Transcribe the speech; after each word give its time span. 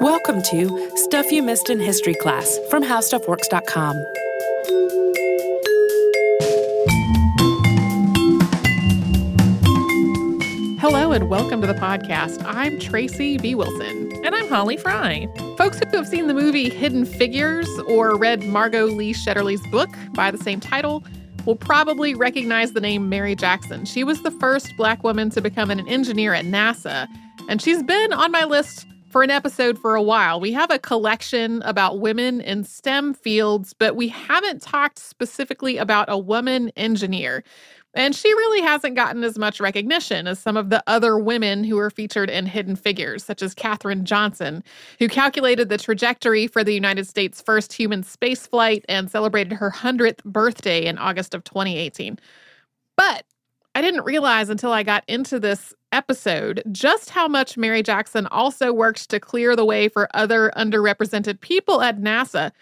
Welcome 0.00 0.42
to 0.42 0.90
Stuff 0.94 1.32
You 1.32 1.42
Missed 1.42 1.70
in 1.70 1.80
History 1.80 2.14
Class 2.14 2.56
from 2.70 2.84
HowStuffWorks.com. 2.84 3.96
Hello 10.78 11.10
and 11.10 11.28
welcome 11.28 11.60
to 11.62 11.66
the 11.66 11.74
podcast. 11.74 12.44
I'm 12.46 12.78
Tracy 12.78 13.38
V. 13.38 13.56
Wilson. 13.56 14.12
And 14.24 14.36
I'm 14.36 14.46
Holly 14.48 14.76
Fry. 14.76 15.26
Folks 15.56 15.80
who 15.80 15.96
have 15.96 16.06
seen 16.06 16.28
the 16.28 16.34
movie 16.34 16.68
Hidden 16.68 17.04
Figures 17.04 17.68
or 17.88 18.16
read 18.16 18.44
Margot 18.44 18.86
Lee 18.86 19.12
Shetterly's 19.12 19.66
book 19.72 19.90
by 20.12 20.30
the 20.30 20.38
same 20.38 20.60
title 20.60 21.02
will 21.44 21.56
probably 21.56 22.14
recognize 22.14 22.72
the 22.72 22.80
name 22.80 23.08
Mary 23.08 23.34
Jackson. 23.34 23.84
She 23.84 24.04
was 24.04 24.22
the 24.22 24.30
first 24.30 24.76
Black 24.76 25.02
woman 25.02 25.30
to 25.30 25.40
become 25.40 25.72
an 25.72 25.88
engineer 25.88 26.34
at 26.34 26.44
NASA, 26.44 27.08
and 27.48 27.60
she's 27.60 27.82
been 27.82 28.12
on 28.12 28.30
my 28.30 28.44
list 28.44 28.86
for 29.08 29.22
an 29.22 29.30
episode 29.30 29.78
for 29.78 29.94
a 29.94 30.02
while. 30.02 30.38
We 30.40 30.52
have 30.52 30.70
a 30.70 30.78
collection 30.78 31.62
about 31.62 32.00
women 32.00 32.40
in 32.40 32.64
STEM 32.64 33.14
fields, 33.14 33.74
but 33.74 33.96
we 33.96 34.08
haven't 34.08 34.62
talked 34.62 34.98
specifically 34.98 35.78
about 35.78 36.10
a 36.10 36.18
woman 36.18 36.70
engineer. 36.76 37.42
And 37.94 38.14
she 38.14 38.28
really 38.28 38.60
hasn't 38.60 38.96
gotten 38.96 39.24
as 39.24 39.38
much 39.38 39.60
recognition 39.60 40.26
as 40.26 40.38
some 40.38 40.56
of 40.56 40.68
the 40.68 40.84
other 40.86 41.18
women 41.18 41.64
who 41.64 41.76
were 41.76 41.90
featured 41.90 42.28
in 42.28 42.44
Hidden 42.44 42.76
Figures, 42.76 43.24
such 43.24 43.42
as 43.42 43.54
Katherine 43.54 44.04
Johnson, 44.04 44.62
who 44.98 45.08
calculated 45.08 45.68
the 45.68 45.78
trajectory 45.78 46.46
for 46.46 46.62
the 46.62 46.74
United 46.74 47.08
States' 47.08 47.40
first 47.40 47.72
human 47.72 48.02
spaceflight 48.02 48.84
and 48.88 49.10
celebrated 49.10 49.54
her 49.54 49.70
100th 49.70 50.22
birthday 50.24 50.84
in 50.84 50.98
August 50.98 51.34
of 51.34 51.44
2018. 51.44 52.18
But 52.96 53.24
I 53.74 53.80
didn't 53.80 54.04
realize 54.04 54.50
until 54.50 54.72
I 54.72 54.82
got 54.82 55.04
into 55.08 55.40
this 55.40 55.72
episode 55.92 56.62
just 56.70 57.10
how 57.10 57.28
much 57.28 57.56
Mary 57.56 57.82
Jackson 57.82 58.26
also 58.28 58.72
worked 58.72 59.08
to 59.10 59.20
clear 59.20 59.56
the 59.56 59.64
way 59.64 59.88
for 59.88 60.08
other 60.14 60.52
underrepresented 60.56 61.40
people 61.40 61.82
at 61.82 61.98
NASA. 62.00 62.52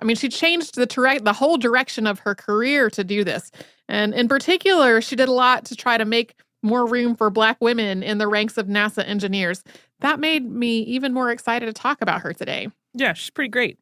I 0.00 0.04
mean, 0.04 0.16
she 0.16 0.28
changed 0.28 0.76
the 0.76 0.86
direct 0.86 1.24
the 1.24 1.32
whole 1.32 1.56
direction 1.56 2.06
of 2.06 2.20
her 2.20 2.34
career 2.34 2.88
to 2.90 3.02
do 3.02 3.24
this. 3.24 3.50
And 3.88 4.14
in 4.14 4.28
particular, 4.28 5.00
she 5.00 5.16
did 5.16 5.28
a 5.28 5.32
lot 5.32 5.64
to 5.66 5.76
try 5.76 5.98
to 5.98 6.04
make 6.04 6.34
more 6.62 6.86
room 6.86 7.14
for 7.14 7.30
black 7.30 7.56
women 7.60 8.02
in 8.02 8.18
the 8.18 8.28
ranks 8.28 8.58
of 8.58 8.66
NASA 8.66 9.06
engineers. 9.06 9.62
That 10.00 10.20
made 10.20 10.50
me 10.50 10.80
even 10.80 11.12
more 11.12 11.30
excited 11.30 11.66
to 11.66 11.72
talk 11.72 12.00
about 12.02 12.22
her 12.22 12.32
today. 12.32 12.68
Yeah, 12.94 13.12
she's 13.12 13.30
pretty 13.30 13.50
great. 13.50 13.78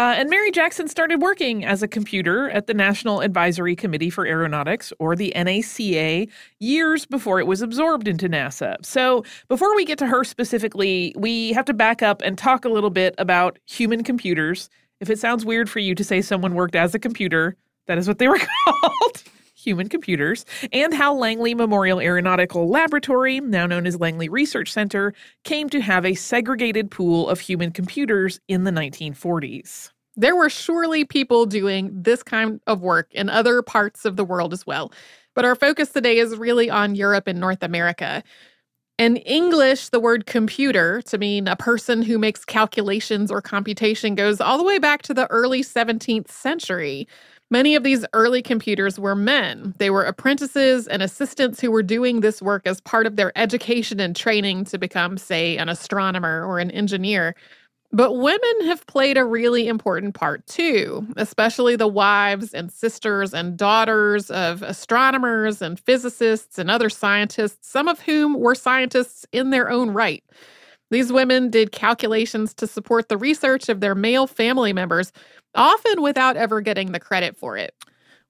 Uh, 0.00 0.14
and 0.16 0.30
Mary 0.30 0.50
Jackson 0.50 0.88
started 0.88 1.20
working 1.20 1.62
as 1.62 1.82
a 1.82 1.86
computer 1.86 2.48
at 2.48 2.66
the 2.66 2.72
National 2.72 3.20
Advisory 3.20 3.76
Committee 3.76 4.08
for 4.08 4.24
Aeronautics, 4.26 4.94
or 4.98 5.14
the 5.14 5.30
NACA, 5.36 6.26
years 6.58 7.04
before 7.04 7.38
it 7.38 7.46
was 7.46 7.60
absorbed 7.60 8.08
into 8.08 8.26
NASA. 8.26 8.82
So, 8.82 9.26
before 9.48 9.76
we 9.76 9.84
get 9.84 9.98
to 9.98 10.06
her 10.06 10.24
specifically, 10.24 11.14
we 11.18 11.52
have 11.52 11.66
to 11.66 11.74
back 11.74 12.02
up 12.02 12.22
and 12.22 12.38
talk 12.38 12.64
a 12.64 12.70
little 12.70 12.88
bit 12.88 13.14
about 13.18 13.58
human 13.66 14.02
computers. 14.02 14.70
If 15.00 15.10
it 15.10 15.18
sounds 15.18 15.44
weird 15.44 15.68
for 15.68 15.80
you 15.80 15.94
to 15.94 16.02
say 16.02 16.22
someone 16.22 16.54
worked 16.54 16.76
as 16.76 16.94
a 16.94 16.98
computer, 16.98 17.58
that 17.86 17.98
is 17.98 18.08
what 18.08 18.16
they 18.16 18.28
were 18.28 18.40
called 18.64 19.22
human 19.62 19.88
computers, 19.88 20.44
and 20.72 20.94
how 20.94 21.14
Langley 21.14 21.54
Memorial 21.54 22.00
Aeronautical 22.00 22.68
Laboratory, 22.68 23.40
now 23.40 23.66
known 23.66 23.86
as 23.86 24.00
Langley 24.00 24.28
Research 24.28 24.72
Center, 24.72 25.12
came 25.44 25.68
to 25.70 25.80
have 25.80 26.04
a 26.04 26.14
segregated 26.14 26.90
pool 26.90 27.28
of 27.28 27.40
human 27.40 27.70
computers 27.70 28.40
in 28.48 28.64
the 28.64 28.70
1940s. 28.70 29.90
There 30.16 30.36
were 30.36 30.50
surely 30.50 31.04
people 31.04 31.46
doing 31.46 31.90
this 31.92 32.22
kind 32.22 32.60
of 32.66 32.82
work 32.82 33.08
in 33.12 33.28
other 33.28 33.62
parts 33.62 34.04
of 34.04 34.16
the 34.16 34.24
world 34.24 34.52
as 34.52 34.66
well. 34.66 34.92
But 35.34 35.44
our 35.44 35.54
focus 35.54 35.90
today 35.90 36.18
is 36.18 36.36
really 36.36 36.68
on 36.68 36.94
Europe 36.94 37.26
and 37.26 37.38
North 37.38 37.62
America. 37.62 38.22
In 38.98 39.16
English, 39.16 39.88
the 39.88 40.00
word 40.00 40.26
computer 40.26 41.00
to 41.02 41.16
mean 41.16 41.48
a 41.48 41.56
person 41.56 42.02
who 42.02 42.18
makes 42.18 42.44
calculations 42.44 43.30
or 43.30 43.40
computation 43.40 44.14
goes 44.14 44.42
all 44.42 44.58
the 44.58 44.64
way 44.64 44.78
back 44.78 45.00
to 45.02 45.14
the 45.14 45.26
early 45.30 45.62
17th 45.62 46.30
century. 46.30 47.08
Many 47.50 47.74
of 47.74 47.82
these 47.82 48.04
early 48.12 48.42
computers 48.42 48.98
were 48.98 49.16
men. 49.16 49.74
They 49.78 49.90
were 49.90 50.04
apprentices 50.04 50.86
and 50.86 51.02
assistants 51.02 51.60
who 51.60 51.70
were 51.72 51.82
doing 51.82 52.20
this 52.20 52.40
work 52.40 52.62
as 52.66 52.80
part 52.80 53.06
of 53.06 53.16
their 53.16 53.36
education 53.36 53.98
and 53.98 54.14
training 54.14 54.66
to 54.66 54.78
become, 54.78 55.18
say, 55.18 55.56
an 55.56 55.68
astronomer 55.68 56.44
or 56.46 56.60
an 56.60 56.70
engineer. 56.70 57.34
But 57.92 58.14
women 58.14 58.66
have 58.66 58.86
played 58.86 59.16
a 59.18 59.24
really 59.24 59.68
important 59.68 60.14
part 60.14 60.46
too, 60.46 61.06
especially 61.16 61.76
the 61.76 61.88
wives 61.88 62.54
and 62.54 62.70
sisters 62.72 63.34
and 63.34 63.56
daughters 63.56 64.30
of 64.30 64.62
astronomers 64.62 65.62
and 65.62 65.80
physicists 65.80 66.58
and 66.58 66.70
other 66.70 66.90
scientists, 66.90 67.68
some 67.68 67.88
of 67.88 68.00
whom 68.00 68.34
were 68.38 68.54
scientists 68.54 69.26
in 69.32 69.50
their 69.50 69.70
own 69.70 69.90
right. 69.90 70.24
These 70.90 71.12
women 71.12 71.50
did 71.50 71.72
calculations 71.72 72.52
to 72.54 72.66
support 72.66 73.08
the 73.08 73.16
research 73.16 73.68
of 73.68 73.80
their 73.80 73.94
male 73.94 74.26
family 74.26 74.72
members, 74.72 75.12
often 75.54 76.02
without 76.02 76.36
ever 76.36 76.60
getting 76.60 76.92
the 76.92 77.00
credit 77.00 77.36
for 77.36 77.56
it. 77.56 77.74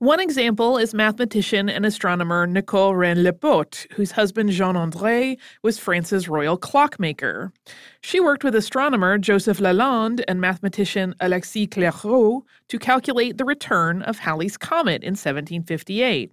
One 0.00 0.19
example 0.19 0.78
is 0.78 0.94
mathematician 0.94 1.69
and 1.69 1.84
astronomer 1.84 2.47
Nicole 2.47 2.94
Reine-Lepaute, 2.94 3.87
whose 3.93 4.12
husband 4.12 4.50
Jean 4.50 4.75
André 4.75 5.37
was 5.62 5.78
France's 5.78 6.26
royal 6.26 6.56
clockmaker. 6.56 7.53
She 8.00 8.19
worked 8.19 8.43
with 8.43 8.54
astronomer 8.54 9.19
Joseph 9.19 9.59
Lalande 9.59 10.25
and 10.26 10.41
mathematician 10.41 11.15
Alexis 11.20 11.66
Clairaut 11.66 12.44
to 12.69 12.78
calculate 12.78 13.37
the 13.37 13.44
return 13.44 14.00
of 14.00 14.19
Halley's 14.19 14.56
Comet 14.56 15.03
in 15.03 15.12
1758. 15.12 16.32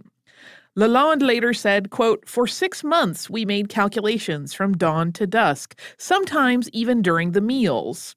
Lalande 0.77 1.23
later 1.23 1.55
said, 1.55 1.89
quote, 1.89 2.29
For 2.29 2.45
six 2.45 2.83
months 2.83 3.31
we 3.31 3.45
made 3.45 3.67
calculations 3.67 4.53
from 4.53 4.77
dawn 4.77 5.11
to 5.13 5.25
dusk, 5.25 5.77
sometimes 5.97 6.69
even 6.69 7.01
during 7.01 7.31
the 7.31 7.41
meals. 7.41 8.15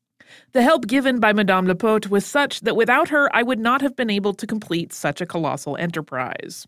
The 0.52 0.62
help 0.62 0.86
given 0.86 1.20
by 1.20 1.32
Madame 1.32 1.66
Lepaute 1.66 2.10
was 2.10 2.26
such 2.26 2.60
that 2.60 2.76
without 2.76 3.08
her, 3.08 3.34
I 3.34 3.42
would 3.42 3.58
not 3.58 3.80
have 3.80 3.96
been 3.96 4.10
able 4.10 4.34
to 4.34 4.46
complete 4.46 4.92
such 4.92 5.22
a 5.22 5.26
colossal 5.26 5.78
enterprise. 5.78 6.66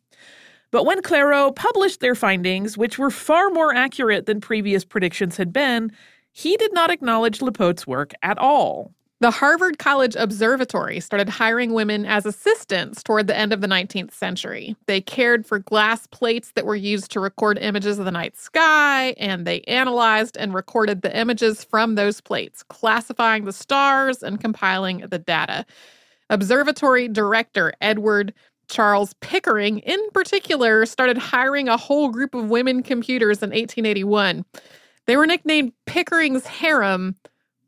But 0.71 0.87
when 0.87 1.03
Clairaut 1.03 1.57
published 1.57 2.01
their 2.01 2.15
findings, 2.15 2.79
which 2.79 2.99
were 2.99 3.11
far 3.11 3.51
more 3.51 3.75
accurate 3.75 4.25
than 4.25 4.41
previous 4.41 4.87
predictions 4.87 5.37
had 5.37 5.53
been, 5.53 5.93
he 6.33 6.57
did 6.57 6.73
not 6.73 6.91
acknowledge 6.91 7.43
Lepaute's 7.43 7.87
work 7.87 8.15
at 8.23 8.39
all. 8.39 8.95
The 9.23 9.31
Harvard 9.31 9.79
College 9.79 10.17
Observatory 10.19 10.99
started 10.99 11.29
hiring 11.29 11.75
women 11.75 12.05
as 12.05 12.27
assistants 12.27 13.05
toward 13.05 13.29
the 13.29 13.39
end 13.39 13.53
of 13.53 13.61
the 13.61 13.69
19th 13.69 14.13
century. 14.13 14.75
They 14.87 15.01
cared 15.01 15.47
for 15.47 15.61
glass 15.61 16.09
plates 16.09 16.51
that 16.57 16.67
were 16.67 16.75
used 16.75 17.13
to 17.13 17.21
record 17.21 17.57
images 17.59 18.01
of 18.01 18.05
the 18.05 18.11
night 18.11 18.37
sky, 18.37 19.15
and 19.19 19.47
they 19.47 19.61
analyzed 19.69 20.37
and 20.37 20.53
recorded 20.53 21.03
the 21.03 21.17
images 21.17 21.63
from 21.63 21.95
those 21.95 22.21
plates, 22.21 22.65
classifying 22.65 23.45
the 23.45 23.53
stars 23.53 24.25
and 24.25 24.41
compiling 24.41 25.05
the 25.09 25.21
data. 25.21 25.67
Observatory 26.29 27.07
director 27.07 27.73
Edward 27.81 28.35
Charles 28.67 29.15
Pickering, 29.21 29.79
in 29.79 30.01
particular, 30.11 30.85
started 30.85 31.17
hiring 31.17 31.69
a 31.69 31.77
whole 31.77 32.09
group 32.09 32.35
of 32.35 32.51
women 32.51 32.83
computers 32.83 33.41
in 33.41 33.51
1881. 33.51 34.45
They 35.07 35.17
were 35.17 35.27
nicknamed 35.27 35.75
Pickering's 35.87 36.45
Harem 36.45 37.15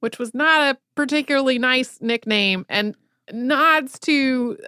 which 0.04 0.18
was 0.18 0.34
not 0.34 0.60
a 0.60 0.78
particularly 0.96 1.58
nice 1.58 1.98
nickname 2.02 2.66
and 2.68 2.94
nods 3.32 3.98
to 3.98 4.58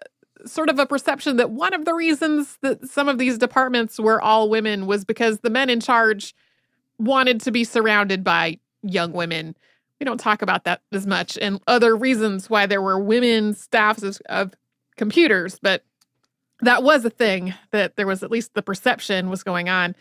sort 0.46 0.70
of 0.70 0.78
a 0.78 0.86
perception 0.86 1.36
that 1.36 1.50
one 1.50 1.74
of 1.74 1.84
the 1.84 1.92
reasons 1.92 2.56
that 2.62 2.88
some 2.88 3.06
of 3.06 3.18
these 3.18 3.36
departments 3.36 4.00
were 4.00 4.18
all 4.18 4.48
women 4.48 4.86
was 4.86 5.04
because 5.04 5.40
the 5.40 5.50
men 5.50 5.68
in 5.68 5.78
charge 5.78 6.34
wanted 6.98 7.38
to 7.38 7.50
be 7.50 7.64
surrounded 7.64 8.24
by 8.24 8.58
young 8.82 9.12
women. 9.12 9.54
We 10.00 10.06
don't 10.06 10.18
talk 10.18 10.40
about 10.40 10.64
that 10.64 10.80
as 10.90 11.06
much 11.06 11.36
and 11.36 11.60
other 11.66 11.94
reasons 11.94 12.48
why 12.48 12.64
there 12.64 12.80
were 12.80 12.98
women 12.98 13.52
staffs 13.52 14.02
of, 14.02 14.18
of 14.30 14.54
computers, 14.96 15.58
but 15.60 15.84
that 16.60 16.82
was 16.82 17.04
a 17.04 17.10
thing 17.10 17.52
that 17.72 17.96
there 17.96 18.06
was 18.06 18.22
at 18.22 18.30
least 18.30 18.54
the 18.54 18.62
perception 18.62 19.28
was 19.28 19.42
going 19.42 19.68
on. 19.68 19.96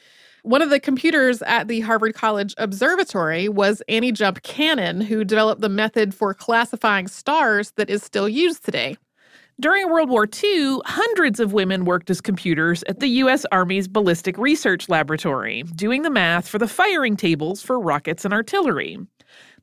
One 0.45 0.61
of 0.61 0.69
the 0.69 0.79
computers 0.79 1.41
at 1.41 1.67
the 1.67 1.79
Harvard 1.79 2.13
College 2.13 2.53
Observatory 2.59 3.49
was 3.49 3.81
Annie 3.89 4.11
Jump 4.11 4.43
Cannon, 4.43 5.01
who 5.01 5.23
developed 5.23 5.61
the 5.61 5.69
method 5.69 6.13
for 6.13 6.35
classifying 6.35 7.07
stars 7.07 7.71
that 7.77 7.89
is 7.89 8.03
still 8.03 8.29
used 8.29 8.63
today. 8.63 8.95
During 9.59 9.89
World 9.89 10.11
War 10.11 10.27
II, 10.31 10.81
hundreds 10.85 11.39
of 11.39 11.53
women 11.53 11.83
worked 11.83 12.11
as 12.11 12.21
computers 12.21 12.83
at 12.87 12.99
the 12.99 13.07
U.S. 13.07 13.43
Army's 13.51 13.87
Ballistic 13.87 14.37
Research 14.37 14.87
Laboratory, 14.87 15.63
doing 15.63 16.03
the 16.03 16.11
math 16.11 16.47
for 16.47 16.59
the 16.59 16.67
firing 16.67 17.17
tables 17.17 17.63
for 17.63 17.79
rockets 17.79 18.23
and 18.23 18.31
artillery. 18.31 18.99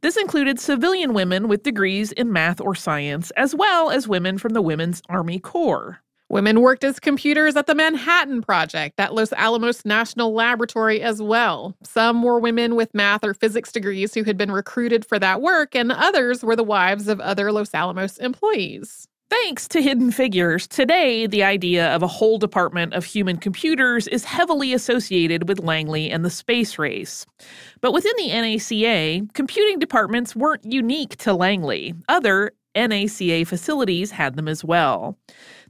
This 0.01 0.17
included 0.17 0.59
civilian 0.59 1.15
women 1.15 1.47
with 1.47 1.63
degrees 1.63 2.11
in 2.11 2.33
math 2.33 2.61
or 2.61 2.75
science, 2.75 3.31
as 3.37 3.55
well 3.55 3.93
as 3.93 4.09
women 4.09 4.37
from 4.37 4.53
the 4.53 4.61
Women's 4.61 5.01
Army 5.09 5.39
Corps. 5.39 6.01
Women 6.29 6.61
worked 6.61 6.83
as 6.85 6.99
computers 6.99 7.57
at 7.57 7.67
the 7.67 7.75
Manhattan 7.75 8.41
Project 8.41 8.99
at 8.99 9.15
Los 9.15 9.33
Alamos 9.35 9.85
National 9.85 10.33
Laboratory 10.33 11.03
as 11.03 11.21
well. 11.21 11.77
Some 11.83 12.23
were 12.23 12.39
women 12.39 12.75
with 12.75 12.95
math 12.95 13.23
or 13.23 13.35
physics 13.35 13.71
degrees 13.71 14.15
who 14.15 14.23
had 14.25 14.39
been 14.39 14.51
recruited 14.51 15.05
for 15.05 15.19
that 15.19 15.43
work, 15.43 15.75
and 15.75 15.93
others 15.93 16.43
were 16.43 16.57
the 16.57 16.65
wives 16.65 17.09
of 17.09 17.21
other 17.21 17.53
Los 17.53 17.75
Alamos 17.75 18.17
employees. 18.19 19.07
Thanks 19.33 19.67
to 19.69 19.81
Hidden 19.81 20.11
Figures, 20.11 20.67
today 20.69 21.27
the 21.27 21.43
idea 21.43 21.95
of 21.95 22.03
a 22.03 22.07
whole 22.07 22.37
department 22.37 22.93
of 22.93 23.07
human 23.07 23.39
computers 23.39 24.07
is 24.07 24.25
heavily 24.25 24.75
associated 24.75 25.49
with 25.49 25.59
Langley 25.59 26.11
and 26.11 26.23
the 26.23 26.29
space 26.29 26.79
race. 26.79 27.25
But 27.81 27.93
within 27.93 28.13
the 28.19 28.29
NACA, 28.29 29.33
computing 29.33 29.79
departments 29.79 30.37
weren't 30.37 30.67
unique 30.67 31.17
to 31.17 31.33
Langley. 31.33 31.95
Other 32.11 32.53
NACA 32.77 33.47
facilities 33.47 34.11
had 34.11 34.37
them 34.37 34.49
as 34.49 34.65
well. 34.65 35.17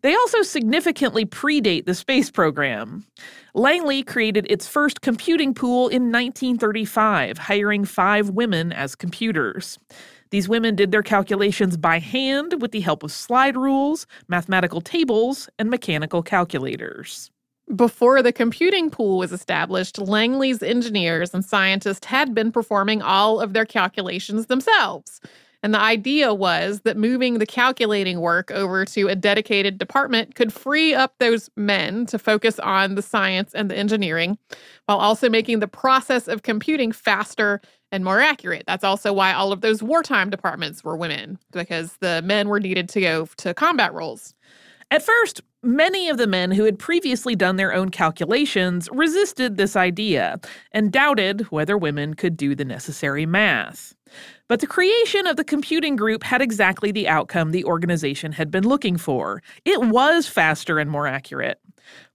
They 0.02 0.14
also 0.14 0.42
significantly 0.42 1.24
predate 1.24 1.86
the 1.86 1.94
space 1.94 2.30
program. 2.30 3.06
Langley 3.54 4.02
created 4.02 4.46
its 4.50 4.66
first 4.66 5.00
computing 5.00 5.54
pool 5.54 5.88
in 5.88 6.10
1935, 6.10 7.38
hiring 7.38 7.84
five 7.84 8.30
women 8.30 8.72
as 8.72 8.96
computers. 8.96 9.78
These 10.30 10.48
women 10.48 10.74
did 10.74 10.90
their 10.90 11.02
calculations 11.02 11.76
by 11.76 11.98
hand 11.98 12.60
with 12.60 12.72
the 12.72 12.80
help 12.80 13.02
of 13.02 13.12
slide 13.12 13.56
rules, 13.56 14.06
mathematical 14.28 14.80
tables, 14.80 15.48
and 15.58 15.70
mechanical 15.70 16.22
calculators. 16.22 17.30
Before 17.76 18.22
the 18.22 18.32
computing 18.32 18.90
pool 18.90 19.18
was 19.18 19.30
established, 19.30 19.98
Langley's 19.98 20.62
engineers 20.62 21.32
and 21.32 21.44
scientists 21.44 22.06
had 22.06 22.34
been 22.34 22.50
performing 22.50 23.02
all 23.02 23.40
of 23.40 23.52
their 23.52 23.64
calculations 23.64 24.46
themselves. 24.46 25.20
And 25.62 25.72
the 25.72 25.80
idea 25.80 26.34
was 26.34 26.80
that 26.80 26.96
moving 26.96 27.38
the 27.38 27.46
calculating 27.46 28.20
work 28.20 28.50
over 28.50 28.84
to 28.86 29.08
a 29.08 29.14
dedicated 29.14 29.78
department 29.78 30.34
could 30.34 30.52
free 30.52 30.92
up 30.92 31.14
those 31.18 31.50
men 31.56 32.06
to 32.06 32.18
focus 32.18 32.58
on 32.58 32.96
the 32.96 33.02
science 33.02 33.54
and 33.54 33.70
the 33.70 33.76
engineering 33.76 34.38
while 34.86 34.98
also 34.98 35.28
making 35.28 35.60
the 35.60 35.68
process 35.68 36.26
of 36.26 36.42
computing 36.42 36.90
faster 36.90 37.60
and 37.92 38.04
more 38.04 38.20
accurate. 38.20 38.64
That's 38.66 38.84
also 38.84 39.12
why 39.12 39.32
all 39.32 39.52
of 39.52 39.60
those 39.60 39.82
wartime 39.82 40.30
departments 40.30 40.82
were 40.82 40.96
women, 40.96 41.38
because 41.52 41.96
the 42.00 42.22
men 42.22 42.48
were 42.48 42.60
needed 42.60 42.88
to 42.90 43.00
go 43.00 43.26
to 43.36 43.54
combat 43.54 43.92
roles. 43.92 44.34
At 44.90 45.02
first, 45.02 45.40
many 45.62 46.08
of 46.08 46.18
the 46.18 46.26
men 46.26 46.50
who 46.50 46.64
had 46.64 46.78
previously 46.78 47.34
done 47.34 47.56
their 47.56 47.72
own 47.72 47.90
calculations 47.90 48.88
resisted 48.92 49.56
this 49.56 49.76
idea 49.76 50.40
and 50.72 50.92
doubted 50.92 51.42
whether 51.50 51.78
women 51.78 52.14
could 52.14 52.36
do 52.36 52.54
the 52.54 52.64
necessary 52.64 53.26
math. 53.26 53.94
But 54.52 54.60
the 54.60 54.66
creation 54.66 55.26
of 55.26 55.36
the 55.36 55.44
computing 55.44 55.96
group 55.96 56.22
had 56.22 56.42
exactly 56.42 56.92
the 56.92 57.08
outcome 57.08 57.52
the 57.52 57.64
organization 57.64 58.32
had 58.32 58.50
been 58.50 58.68
looking 58.68 58.98
for. 58.98 59.42
It 59.64 59.80
was 59.80 60.28
faster 60.28 60.78
and 60.78 60.90
more 60.90 61.06
accurate. 61.06 61.58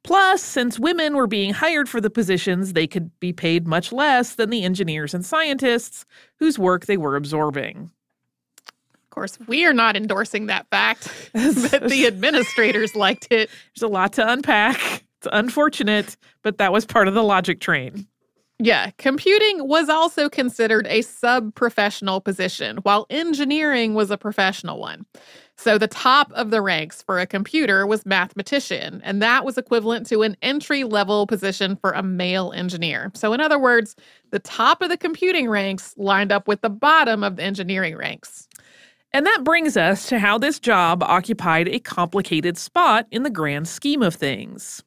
Plus, 0.04 0.44
since 0.44 0.78
women 0.78 1.16
were 1.16 1.26
being 1.26 1.52
hired 1.52 1.90
for 1.90 2.00
the 2.00 2.12
positions, 2.12 2.74
they 2.74 2.86
could 2.86 3.10
be 3.20 3.34
paid 3.34 3.68
much 3.68 3.92
less 3.92 4.36
than 4.36 4.52
the 4.52 4.64
engineers 4.64 5.16
and 5.16 5.26
scientists 5.26 6.06
whose 6.36 6.60
work 6.60 6.86
they 6.86 6.96
were 6.96 7.16
absorbing. 7.16 7.90
Of 8.94 9.10
course, 9.10 9.40
we 9.48 9.66
are 9.66 9.74
not 9.74 9.96
endorsing 9.96 10.46
that 10.46 10.70
fact, 10.70 11.12
but 11.34 11.90
the 11.90 12.06
administrators 12.06 12.96
liked 12.96 13.30
it. 13.32 13.50
There's 13.74 13.82
a 13.82 13.88
lot 13.88 14.14
to 14.14 14.32
unpack. 14.32 15.04
It's 15.18 15.28
unfortunate, 15.32 16.16
but 16.44 16.60
that 16.60 16.72
was 16.72 16.86
part 16.86 17.08
of 17.08 17.16
the 17.16 17.24
logic 17.24 17.62
train. 17.62 18.06
Yeah, 18.60 18.90
computing 18.98 19.68
was 19.68 19.88
also 19.88 20.30
considered 20.30 20.88
a 20.88 21.04
sub 21.04 21.54
professional 21.54 22.20
position, 22.22 22.78
while 22.78 23.06
engineering 23.12 23.94
was 23.94 24.10
a 24.10 24.18
professional 24.18 24.80
one. 24.80 25.06
So 25.58 25.78
the 25.78 25.88
top 25.88 26.32
of 26.34 26.50
the 26.50 26.62
ranks 26.64 27.04
for 27.04 27.20
a 27.20 27.28
computer 27.28 27.86
was 27.86 28.04
mathematician, 28.06 29.00
and 29.04 29.22
that 29.22 29.46
was 29.46 29.60
equivalent 29.60 30.08
to 30.08 30.24
an 30.24 30.36
entry 30.42 30.84
level 30.84 31.28
position 31.28 31.76
for 31.76 31.92
a 31.92 32.02
male 32.02 32.52
engineer. 32.52 33.12
So, 33.14 33.32
in 33.32 33.42
other 33.42 33.60
words, 33.60 33.96
the 34.32 34.40
top 34.40 34.82
of 34.82 34.90
the 34.90 34.98
computing 34.98 35.50
ranks 35.50 35.94
lined 35.96 36.32
up 36.32 36.48
with 36.48 36.62
the 36.62 36.70
bottom 36.70 37.24
of 37.24 37.36
the 37.36 37.44
engineering 37.44 37.96
ranks. 37.96 38.48
And 39.14 39.26
that 39.26 39.44
brings 39.44 39.78
us 39.78 40.10
to 40.10 40.20
how 40.20 40.38
this 40.40 40.60
job 40.60 41.04
occupied 41.04 41.68
a 41.68 41.80
complicated 41.80 42.58
spot 42.58 43.06
in 43.12 43.22
the 43.24 43.30
grand 43.30 43.68
scheme 43.68 44.02
of 44.02 44.16
things. 44.16 44.84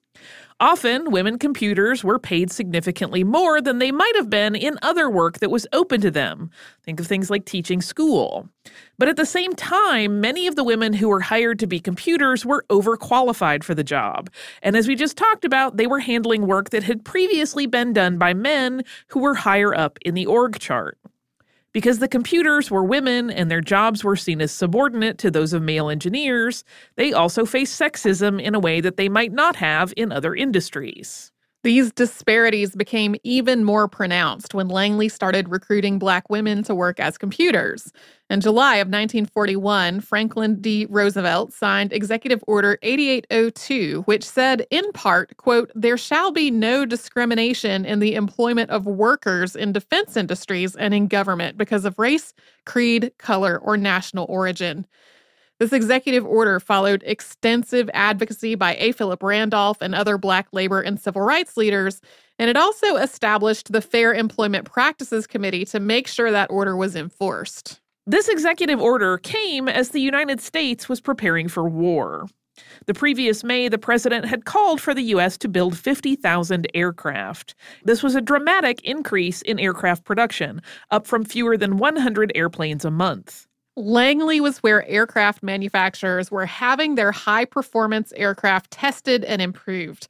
Often, 0.63 1.11
women 1.11 1.39
computers 1.39 2.05
were 2.05 2.19
paid 2.19 2.53
significantly 2.53 3.25
more 3.25 3.63
than 3.63 3.79
they 3.79 3.91
might 3.91 4.15
have 4.17 4.29
been 4.29 4.55
in 4.55 4.79
other 4.83 5.09
work 5.09 5.39
that 5.39 5.51
was 5.51 5.67
open 5.73 6.03
to 6.03 6.11
them. 6.11 6.51
Think 6.83 7.01
of 7.01 7.07
things 7.07 7.31
like 7.31 7.47
teaching 7.47 7.81
school. 7.81 8.47
But 8.99 9.09
at 9.09 9.17
the 9.17 9.25
same 9.25 9.55
time, 9.55 10.21
many 10.21 10.47
of 10.47 10.57
the 10.57 10.65
women 10.65 10.93
who 10.93 11.09
were 11.09 11.23
hired 11.23 11.59
to 11.61 11.67
be 11.67 11.81
computers 11.81 12.45
were 12.45 12.67
overqualified 12.69 13.65
for 13.65 13.75
the 13.75 13.83
job. 13.83 14.29
And 14.63 14.77
as 14.77 14.87
we 14.87 14.97
just 14.97 15.17
talked 15.17 15.47
about, 15.47 15.79
they 15.79 15.87
were 15.87 16.01
handling 16.01 16.47
work 16.47 16.69
that 16.71 16.83
had 16.83 17.07
previously 17.07 17.65
been 17.65 17.95
done 17.95 18.19
by 18.19 18.35
men 18.35 18.83
who 19.07 19.21
were 19.21 19.37
higher 19.37 19.75
up 19.75 19.99
in 20.05 20.13
the 20.13 20.27
org 20.27 20.59
chart. 20.59 20.99
Because 21.73 22.01
the 22.01 22.09
computers 22.09 22.69
were 22.69 22.83
women 22.83 23.31
and 23.31 23.49
their 23.49 23.61
jobs 23.61 24.03
were 24.03 24.17
seen 24.17 24.41
as 24.41 24.51
subordinate 24.51 25.19
to 25.19 25.31
those 25.31 25.53
of 25.53 25.63
male 25.63 25.89
engineers, 25.89 26.65
they 26.97 27.13
also 27.13 27.45
faced 27.45 27.81
sexism 27.81 28.43
in 28.43 28.57
a 28.57 28.61
way 28.61 28.81
that 28.81 28.97
they 28.97 29.09
might 29.09 29.33
not 29.33 29.55
have 29.57 29.95
in 29.97 30.11
other 30.11 30.35
industries. 30.35 31.31
These 31.63 31.93
disparities 31.93 32.75
became 32.75 33.17
even 33.23 33.65
more 33.65 33.87
pronounced 33.87 34.55
when 34.55 34.69
Langley 34.69 35.11
started 35.11 35.51
recruiting 35.51 35.99
Black 35.99 36.31
women 36.31 36.63
to 36.63 36.75
work 36.75 36.99
as 36.99 37.19
computers. 37.19 37.93
In 38.31 38.41
July 38.41 38.77
of 38.77 38.87
1941, 38.87 40.01
Franklin 40.01 40.59
D. 40.63 40.87
Roosevelt 40.89 41.53
signed 41.53 41.93
Executive 41.93 42.43
Order 42.47 42.79
8802, 42.81 44.03
which 44.07 44.25
said, 44.25 44.67
in 44.71 44.91
part, 44.93 45.37
quote, 45.37 45.71
there 45.75 45.99
shall 45.99 46.33
be 46.33 46.51
no 46.51 46.87
discrimination 46.87 47.85
in 47.85 47.99
the 47.99 48.15
employment 48.15 48.71
of 48.71 48.87
workers 48.87 49.55
in 49.55 49.73
defense 49.73 50.17
industries 50.17 50.75
and 50.75 50.95
in 50.95 51.09
government 51.09 51.59
because 51.59 51.85
of 51.85 51.99
race, 51.99 52.33
creed, 52.65 53.13
color, 53.19 53.59
or 53.59 53.77
national 53.77 54.25
origin. 54.31 54.87
This 55.61 55.75
executive 55.75 56.25
order 56.25 56.59
followed 56.59 57.03
extensive 57.05 57.91
advocacy 57.93 58.55
by 58.55 58.77
A. 58.77 58.93
Philip 58.93 59.23
Randolph 59.23 59.83
and 59.83 59.95
other 59.95 60.17
Black 60.17 60.49
labor 60.53 60.81
and 60.81 60.99
civil 60.99 61.21
rights 61.21 61.59
leaders, 61.59 62.01
and 62.39 62.49
it 62.49 62.57
also 62.57 62.97
established 62.97 63.71
the 63.71 63.83
Fair 63.83 64.15
Employment 64.15 64.65
Practices 64.65 65.27
Committee 65.27 65.67
to 65.67 65.79
make 65.79 66.09
sure 66.09 66.31
that 66.31 66.51
order 66.51 66.79
was 66.79 66.97
enforced. 66.97 67.79
This 68.07 68.27
executive 68.27 68.81
order 68.81 69.19
came 69.19 69.69
as 69.69 69.91
the 69.91 70.01
United 70.01 70.41
States 70.41 70.89
was 70.89 71.03
preparing 71.03 71.47
for 71.47 71.69
war. 71.69 72.27
The 72.87 72.95
previous 72.95 73.45
May, 73.45 73.69
the 73.69 73.77
president 73.77 74.25
had 74.25 74.47
called 74.47 74.81
for 74.81 74.95
the 74.95 75.03
U.S. 75.03 75.37
to 75.39 75.49
build 75.49 75.79
50,000 75.79 76.69
aircraft. 76.73 77.55
This 77.85 78.03
was 78.03 78.15
a 78.15 78.23
dramatic 78.23 78.81
increase 78.83 79.43
in 79.43 79.61
aircraft 79.61 80.05
production, 80.05 80.63
up 80.91 81.07
from 81.07 81.25
fewer 81.27 81.59
than 81.59 81.77
100 81.77 82.33
airplanes 82.35 82.87
a 82.87 82.91
month. 82.91 83.47
Langley 83.77 84.41
was 84.41 84.59
where 84.59 84.87
aircraft 84.89 85.43
manufacturers 85.43 86.31
were 86.31 86.47
having 86.47 86.95
their 86.95 87.13
high 87.13 87.45
performance 87.45 88.13
aircraft 88.17 88.71
tested 88.71 89.25
and 89.25 89.41
improved. 89.41 90.09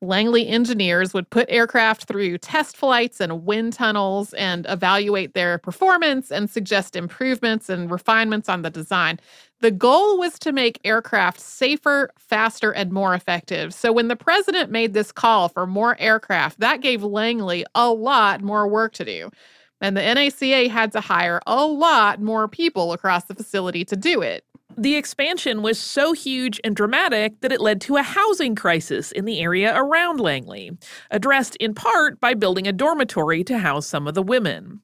Langley 0.00 0.46
engineers 0.46 1.12
would 1.12 1.28
put 1.28 1.48
aircraft 1.48 2.04
through 2.04 2.38
test 2.38 2.76
flights 2.76 3.20
and 3.20 3.44
wind 3.44 3.72
tunnels 3.72 4.32
and 4.34 4.64
evaluate 4.68 5.34
their 5.34 5.58
performance 5.58 6.30
and 6.30 6.48
suggest 6.48 6.94
improvements 6.94 7.68
and 7.68 7.90
refinements 7.90 8.48
on 8.48 8.62
the 8.62 8.70
design. 8.70 9.18
The 9.60 9.72
goal 9.72 10.16
was 10.18 10.38
to 10.40 10.52
make 10.52 10.78
aircraft 10.84 11.40
safer, 11.40 12.10
faster, 12.16 12.72
and 12.72 12.92
more 12.92 13.12
effective. 13.14 13.74
So 13.74 13.90
when 13.90 14.06
the 14.06 14.14
president 14.14 14.70
made 14.70 14.94
this 14.94 15.10
call 15.10 15.48
for 15.48 15.66
more 15.66 15.96
aircraft, 15.98 16.60
that 16.60 16.80
gave 16.80 17.02
Langley 17.02 17.64
a 17.74 17.90
lot 17.90 18.40
more 18.40 18.68
work 18.68 18.92
to 18.94 19.04
do. 19.04 19.30
And 19.80 19.96
the 19.96 20.00
NACA 20.00 20.68
had 20.68 20.92
to 20.92 21.00
hire 21.00 21.40
a 21.46 21.64
lot 21.64 22.20
more 22.20 22.48
people 22.48 22.92
across 22.92 23.24
the 23.24 23.34
facility 23.34 23.84
to 23.86 23.96
do 23.96 24.22
it. 24.22 24.44
The 24.76 24.94
expansion 24.94 25.62
was 25.62 25.78
so 25.78 26.12
huge 26.12 26.60
and 26.62 26.76
dramatic 26.76 27.40
that 27.40 27.50
it 27.50 27.60
led 27.60 27.80
to 27.82 27.96
a 27.96 28.02
housing 28.02 28.54
crisis 28.54 29.10
in 29.10 29.24
the 29.24 29.40
area 29.40 29.76
around 29.76 30.20
Langley, 30.20 30.70
addressed 31.10 31.56
in 31.56 31.74
part 31.74 32.20
by 32.20 32.34
building 32.34 32.68
a 32.68 32.72
dormitory 32.72 33.42
to 33.44 33.58
house 33.58 33.88
some 33.88 34.06
of 34.06 34.14
the 34.14 34.22
women. 34.22 34.80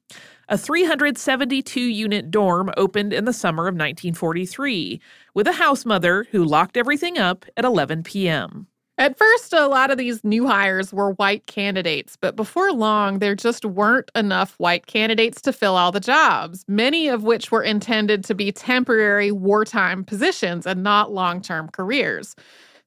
A 0.49 0.57
372 0.57 1.79
unit 1.79 2.29
dorm 2.29 2.71
opened 2.75 3.13
in 3.13 3.23
the 3.23 3.33
summer 3.33 3.63
of 3.63 3.73
1943, 3.73 4.99
with 5.33 5.47
a 5.47 5.53
house 5.53 5.85
mother 5.85 6.25
who 6.31 6.43
locked 6.43 6.75
everything 6.77 7.17
up 7.17 7.45
at 7.55 7.63
11 7.63 8.03
p.m. 8.03 8.67
At 8.97 9.17
first, 9.17 9.51
a 9.51 9.67
lot 9.67 9.91
of 9.91 9.97
these 9.97 10.23
new 10.23 10.47
hires 10.47 10.93
were 10.93 11.11
white 11.11 11.45
candidates, 11.47 12.15
but 12.15 12.37
before 12.37 12.71
long, 12.71 13.19
there 13.19 13.35
just 13.35 13.65
weren't 13.65 14.09
enough 14.15 14.55
white 14.57 14.85
candidates 14.85 15.41
to 15.41 15.51
fill 15.51 15.75
all 15.75 15.91
the 15.91 15.99
jobs, 15.99 16.63
many 16.69 17.09
of 17.09 17.23
which 17.23 17.51
were 17.51 17.61
intended 17.61 18.23
to 18.23 18.33
be 18.33 18.53
temporary 18.53 19.33
wartime 19.33 20.05
positions 20.05 20.65
and 20.65 20.81
not 20.81 21.11
long 21.11 21.41
term 21.41 21.67
careers. 21.69 22.37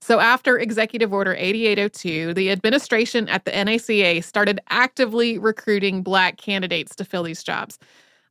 So, 0.01 0.19
after 0.19 0.59
Executive 0.59 1.13
Order 1.13 1.35
8802, 1.35 2.33
the 2.33 2.53
administration 2.53 3.29
at 3.29 3.45
the 3.45 3.51
NACA 3.51 4.25
started 4.25 4.61
actively 4.71 5.37
recruiting 5.37 6.03
Black 6.03 6.39
candidates 6.39 6.97
to 6.97 7.05
fill 7.05 7.25
these 7.25 7.43
jobs. 7.43 7.79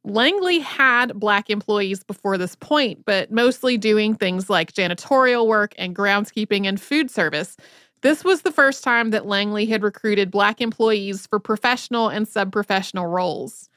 Langley 0.07 0.59
had 0.59 1.19
Black 1.19 1.49
employees 1.49 2.01
before 2.01 2.37
this 2.37 2.55
point, 2.55 3.03
but 3.03 3.29
mostly 3.29 3.77
doing 3.77 4.15
things 4.15 4.49
like 4.49 4.71
janitorial 4.71 5.45
work 5.45 5.73
and 5.77 5.93
groundskeeping 5.93 6.65
and 6.65 6.79
food 6.79 7.11
service. 7.11 7.57
This 8.01 8.23
was 8.23 8.43
the 8.43 8.51
first 8.51 8.85
time 8.85 9.09
that 9.09 9.25
Langley 9.25 9.65
had 9.65 9.83
recruited 9.83 10.31
Black 10.31 10.61
employees 10.61 11.27
for 11.27 11.39
professional 11.39 12.07
and 12.07 12.25
sub 12.25 12.53
professional 12.53 13.07
roles. 13.07 13.69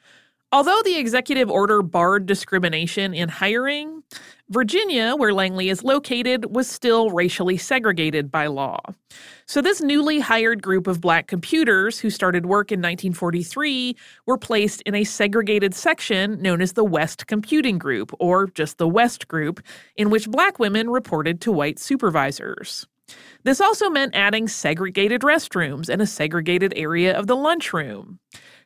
Although 0.53 0.81
the 0.85 0.99
executive 0.99 1.51
order 1.51 1.83
barred 1.83 2.27
discrimination 2.27 3.13
in 3.13 3.29
hiring, 3.29 4.05
Virginia, 4.51 5.15
where 5.15 5.33
Langley 5.33 5.69
is 5.69 5.85
located, 5.85 6.53
was 6.53 6.69
still 6.69 7.11
racially 7.11 7.57
segregated 7.57 8.33
by 8.33 8.49
law. 8.49 8.81
So, 9.47 9.63
this 9.63 9.81
newly 9.81 10.19
hired 10.19 10.61
group 10.61 10.89
of 10.89 11.01
black 11.01 11.29
computers 11.29 12.01
who 12.01 12.11
started 12.11 12.47
work 12.47 12.73
in 12.73 12.81
1943 12.81 13.95
were 14.27 14.37
placed 14.37 14.83
in 14.83 14.97
a 14.97 15.05
segregated 15.05 15.73
section 15.73 16.43
known 16.43 16.61
as 16.61 16.73
the 16.73 16.83
West 16.83 17.29
Computing 17.29 17.79
Group, 17.79 18.13
or 18.19 18.49
just 18.49 18.79
the 18.79 18.89
West 18.89 19.29
Group, 19.29 19.61
in 19.97 20.11
which 20.11 20.29
black 20.29 20.59
women 20.59 20.91
reported 20.91 21.41
to 21.43 21.53
white 21.53 21.79
supervisors. 21.79 22.89
This 23.45 23.61
also 23.61 23.89
meant 23.89 24.17
adding 24.17 24.49
segregated 24.49 25.21
restrooms 25.21 25.89
and 25.89 26.03
a 26.03 26.07
segregated 26.07 26.73
area 26.77 27.17
of 27.17 27.29
the 27.29 27.37
lunchroom. 27.37 28.19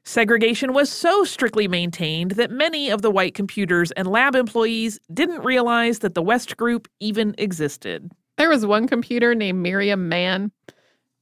Segregation 0.06 0.74
was 0.74 0.90
so 0.90 1.24
strictly 1.24 1.66
maintained 1.66 2.32
that 2.32 2.50
many 2.50 2.90
of 2.90 3.00
the 3.00 3.10
white 3.10 3.34
computers 3.34 3.90
and 3.92 4.06
lab 4.06 4.34
employees 4.34 5.00
didn't 5.12 5.44
realize 5.44 6.00
that 6.00 6.14
the 6.14 6.22
West 6.22 6.56
Group 6.58 6.88
even 7.00 7.34
existed. 7.38 8.10
There 8.36 8.50
was 8.50 8.66
one 8.66 8.86
computer 8.86 9.34
named 9.34 9.62
Miriam 9.62 10.08
Mann 10.08 10.52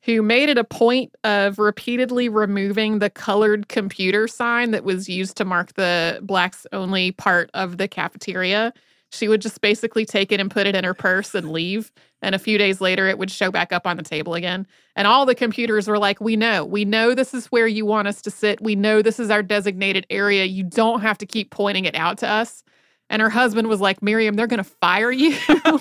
who 0.04 0.20
made 0.20 0.48
it 0.48 0.58
a 0.58 0.64
point 0.64 1.14
of 1.22 1.60
repeatedly 1.60 2.28
removing 2.28 2.98
the 2.98 3.10
colored 3.10 3.68
computer 3.68 4.26
sign 4.26 4.72
that 4.72 4.82
was 4.82 5.08
used 5.08 5.36
to 5.36 5.44
mark 5.44 5.74
the 5.74 6.18
blacks 6.22 6.66
only 6.72 7.12
part 7.12 7.50
of 7.54 7.78
the 7.78 7.86
cafeteria. 7.86 8.72
She 9.12 9.28
would 9.28 9.42
just 9.42 9.60
basically 9.60 10.06
take 10.06 10.32
it 10.32 10.40
and 10.40 10.50
put 10.50 10.66
it 10.66 10.74
in 10.74 10.84
her 10.84 10.94
purse 10.94 11.34
and 11.34 11.52
leave. 11.52 11.92
And 12.22 12.34
a 12.34 12.38
few 12.38 12.56
days 12.56 12.80
later, 12.80 13.08
it 13.08 13.18
would 13.18 13.30
show 13.30 13.50
back 13.50 13.72
up 13.72 13.86
on 13.86 13.98
the 13.98 14.02
table 14.02 14.34
again. 14.34 14.66
And 14.96 15.06
all 15.06 15.26
the 15.26 15.34
computers 15.34 15.86
were 15.86 15.98
like, 15.98 16.20
We 16.20 16.34
know, 16.34 16.64
we 16.64 16.86
know 16.86 17.14
this 17.14 17.34
is 17.34 17.46
where 17.46 17.66
you 17.66 17.84
want 17.84 18.08
us 18.08 18.22
to 18.22 18.30
sit. 18.30 18.62
We 18.62 18.74
know 18.74 19.02
this 19.02 19.20
is 19.20 19.30
our 19.30 19.42
designated 19.42 20.06
area. 20.08 20.44
You 20.44 20.64
don't 20.64 21.00
have 21.00 21.18
to 21.18 21.26
keep 21.26 21.50
pointing 21.50 21.84
it 21.84 21.94
out 21.94 22.18
to 22.18 22.28
us. 22.28 22.64
And 23.10 23.20
her 23.20 23.28
husband 23.28 23.68
was 23.68 23.82
like, 23.82 24.02
Miriam, 24.02 24.34
they're 24.34 24.46
going 24.46 24.58
to 24.58 24.64
fire 24.64 25.12
you. 25.12 25.36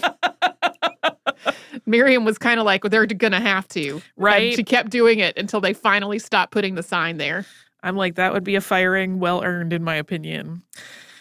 Miriam 1.86 2.26
was 2.26 2.38
kind 2.38 2.60
of 2.60 2.66
like, 2.66 2.84
well, 2.84 2.90
they're 2.90 3.06
going 3.06 3.32
to 3.32 3.40
have 3.40 3.68
to. 3.70 4.02
Right. 4.18 4.48
And 4.48 4.56
she 4.56 4.64
kept 4.66 4.90
doing 4.90 5.20
it 5.20 5.38
until 5.38 5.62
they 5.62 5.74
finally 5.74 6.20
stopped 6.20 6.52
putting 6.52 6.76
the 6.76 6.84
sign 6.84 7.18
there. 7.18 7.46
I'm 7.84 7.96
like, 7.96 8.16
that 8.16 8.34
would 8.34 8.44
be 8.44 8.56
a 8.56 8.62
firing 8.62 9.20
well 9.20 9.42
earned, 9.44 9.72
in 9.72 9.84
my 9.84 9.96
opinion. 9.96 10.64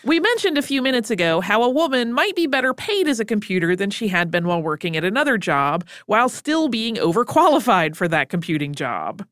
We 0.03 0.19
mentioned 0.19 0.57
a 0.57 0.63
few 0.63 0.81
minutes 0.81 1.11
ago 1.11 1.43
how 1.43 1.63
a 1.63 1.69
woman 1.69 2.15
might 2.15 2.35
be 2.35 2.47
better 2.47 2.73
paid 2.73 3.07
as 3.07 3.21
a 3.21 3.25
computer 3.25 3.77
than 3.77 3.91
she 3.91 4.09
had 4.09 4.31
been 4.31 4.47
while 4.47 4.63
working 4.63 4.97
at 4.97 5.05
another 5.05 5.37
job, 5.37 5.87
while 6.07 6.31
still 6.31 6.69
being 6.69 6.95
overqualified 6.95 7.97
for 7.97 8.09
that 8.09 8.31
computing 8.31 8.75
job. 8.75 9.27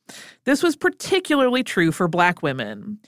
This 0.45 0.63
was 0.63 0.77
particularly 0.77 1.63
true 1.63 1.91
for 1.91 2.07
black 2.07 2.43
women. 2.43 2.99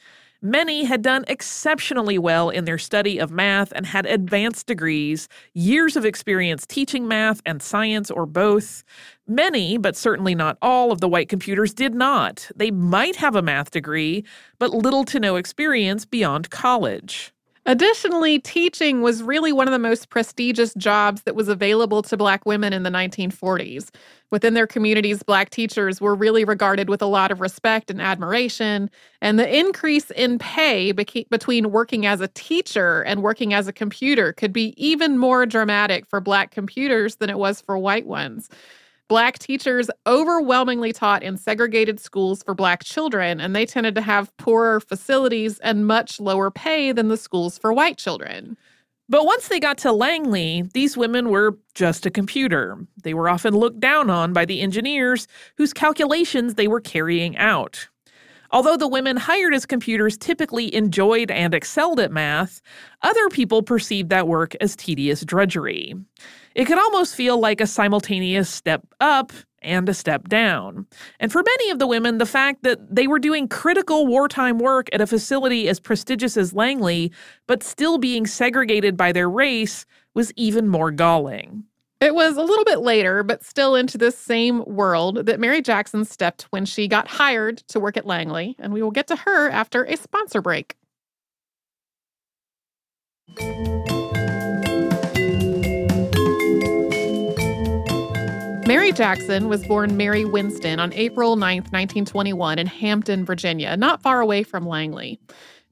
Many 0.40 0.84
had 0.84 1.02
done 1.02 1.26
exceptionally 1.28 2.16
well 2.16 2.48
in 2.48 2.64
their 2.64 2.78
study 2.78 3.18
of 3.18 3.30
math 3.30 3.72
and 3.76 3.84
had 3.84 4.06
advanced 4.06 4.66
degrees, 4.66 5.28
years 5.52 5.96
of 5.96 6.06
experience 6.06 6.66
teaching 6.66 7.06
math 7.06 7.42
and 7.44 7.60
science 7.60 8.10
or 8.10 8.24
both. 8.24 8.84
Many, 9.28 9.76
but 9.76 9.96
certainly 9.96 10.34
not 10.34 10.56
all, 10.62 10.92
of 10.92 11.02
the 11.02 11.10
white 11.10 11.28
computers 11.28 11.74
did 11.74 11.94
not. 11.94 12.50
They 12.56 12.70
might 12.70 13.16
have 13.16 13.36
a 13.36 13.42
math 13.42 13.70
degree, 13.70 14.24
but 14.58 14.70
little 14.70 15.04
to 15.04 15.20
no 15.20 15.36
experience 15.36 16.06
beyond 16.06 16.48
college. 16.48 17.34
Additionally, 17.66 18.38
teaching 18.38 19.02
was 19.02 19.22
really 19.22 19.52
one 19.52 19.68
of 19.68 19.72
the 19.72 19.78
most 19.78 20.08
prestigious 20.08 20.72
jobs 20.74 21.22
that 21.22 21.34
was 21.34 21.48
available 21.48 22.00
to 22.02 22.16
Black 22.16 22.46
women 22.46 22.72
in 22.72 22.84
the 22.84 22.90
1940s. 22.90 23.90
Within 24.30 24.54
their 24.54 24.66
communities, 24.66 25.22
Black 25.22 25.50
teachers 25.50 26.00
were 26.00 26.14
really 26.14 26.42
regarded 26.44 26.88
with 26.88 27.02
a 27.02 27.06
lot 27.06 27.30
of 27.30 27.40
respect 27.40 27.90
and 27.90 28.00
admiration. 28.00 28.90
And 29.20 29.38
the 29.38 29.58
increase 29.58 30.10
in 30.12 30.38
pay 30.38 30.92
between 30.92 31.70
working 31.70 32.06
as 32.06 32.22
a 32.22 32.28
teacher 32.28 33.02
and 33.02 33.22
working 33.22 33.52
as 33.52 33.68
a 33.68 33.72
computer 33.74 34.32
could 34.32 34.52
be 34.54 34.74
even 34.82 35.18
more 35.18 35.44
dramatic 35.44 36.06
for 36.06 36.20
Black 36.20 36.50
computers 36.52 37.16
than 37.16 37.28
it 37.28 37.38
was 37.38 37.60
for 37.60 37.76
white 37.76 38.06
ones. 38.06 38.48
Black 39.10 39.40
teachers 39.40 39.90
overwhelmingly 40.06 40.92
taught 40.92 41.24
in 41.24 41.36
segregated 41.36 41.98
schools 41.98 42.44
for 42.44 42.54
Black 42.54 42.84
children, 42.84 43.40
and 43.40 43.56
they 43.56 43.66
tended 43.66 43.96
to 43.96 44.00
have 44.00 44.34
poorer 44.36 44.78
facilities 44.78 45.58
and 45.58 45.84
much 45.84 46.20
lower 46.20 46.48
pay 46.48 46.92
than 46.92 47.08
the 47.08 47.16
schools 47.16 47.58
for 47.58 47.72
white 47.72 47.98
children. 47.98 48.56
But 49.08 49.26
once 49.26 49.48
they 49.48 49.58
got 49.58 49.78
to 49.78 49.90
Langley, 49.90 50.62
these 50.74 50.96
women 50.96 51.28
were 51.28 51.58
just 51.74 52.06
a 52.06 52.10
computer. 52.10 52.78
They 53.02 53.12
were 53.12 53.28
often 53.28 53.52
looked 53.52 53.80
down 53.80 54.10
on 54.10 54.32
by 54.32 54.44
the 54.44 54.60
engineers 54.60 55.26
whose 55.56 55.72
calculations 55.72 56.54
they 56.54 56.68
were 56.68 56.80
carrying 56.80 57.36
out. 57.36 57.88
Although 58.52 58.76
the 58.76 58.86
women 58.86 59.16
hired 59.16 59.54
as 59.54 59.66
computers 59.66 60.16
typically 60.16 60.72
enjoyed 60.72 61.32
and 61.32 61.52
excelled 61.52 61.98
at 61.98 62.12
math, 62.12 62.62
other 63.02 63.28
people 63.28 63.64
perceived 63.64 64.10
that 64.10 64.28
work 64.28 64.54
as 64.60 64.76
tedious 64.76 65.24
drudgery. 65.24 65.96
It 66.54 66.64
could 66.64 66.78
almost 66.78 67.14
feel 67.14 67.38
like 67.38 67.60
a 67.60 67.66
simultaneous 67.66 68.48
step 68.48 68.86
up 69.00 69.32
and 69.62 69.88
a 69.88 69.94
step 69.94 70.28
down. 70.28 70.86
And 71.18 71.30
for 71.30 71.42
many 71.42 71.70
of 71.70 71.78
the 71.78 71.86
women, 71.86 72.18
the 72.18 72.26
fact 72.26 72.62
that 72.62 72.94
they 72.94 73.06
were 73.06 73.18
doing 73.18 73.46
critical 73.46 74.06
wartime 74.06 74.58
work 74.58 74.88
at 74.92 75.00
a 75.00 75.06
facility 75.06 75.68
as 75.68 75.78
prestigious 75.78 76.36
as 76.36 76.54
Langley, 76.54 77.12
but 77.46 77.62
still 77.62 77.98
being 77.98 78.26
segregated 78.26 78.96
by 78.96 79.12
their 79.12 79.28
race, 79.28 79.84
was 80.14 80.32
even 80.36 80.66
more 80.66 80.90
galling. 80.90 81.64
It 82.00 82.14
was 82.14 82.38
a 82.38 82.42
little 82.42 82.64
bit 82.64 82.80
later, 82.80 83.22
but 83.22 83.44
still 83.44 83.74
into 83.74 83.98
this 83.98 84.16
same 84.16 84.64
world, 84.64 85.26
that 85.26 85.38
Mary 85.38 85.60
Jackson 85.60 86.06
stepped 86.06 86.44
when 86.50 86.64
she 86.64 86.88
got 86.88 87.06
hired 87.06 87.58
to 87.68 87.78
work 87.78 87.98
at 87.98 88.06
Langley, 88.06 88.56
and 88.58 88.72
we 88.72 88.82
will 88.82 88.90
get 88.90 89.06
to 89.08 89.16
her 89.16 89.50
after 89.50 89.84
a 89.84 89.96
sponsor 89.96 90.40
break. 90.40 90.76
Jackson 99.00 99.48
was 99.48 99.66
born 99.66 99.96
Mary 99.96 100.26
Winston 100.26 100.78
on 100.78 100.92
April 100.92 101.36
9, 101.36 101.56
1921, 101.56 102.58
in 102.58 102.66
Hampton, 102.66 103.24
Virginia, 103.24 103.74
not 103.74 104.02
far 104.02 104.20
away 104.20 104.42
from 104.42 104.68
Langley. 104.68 105.18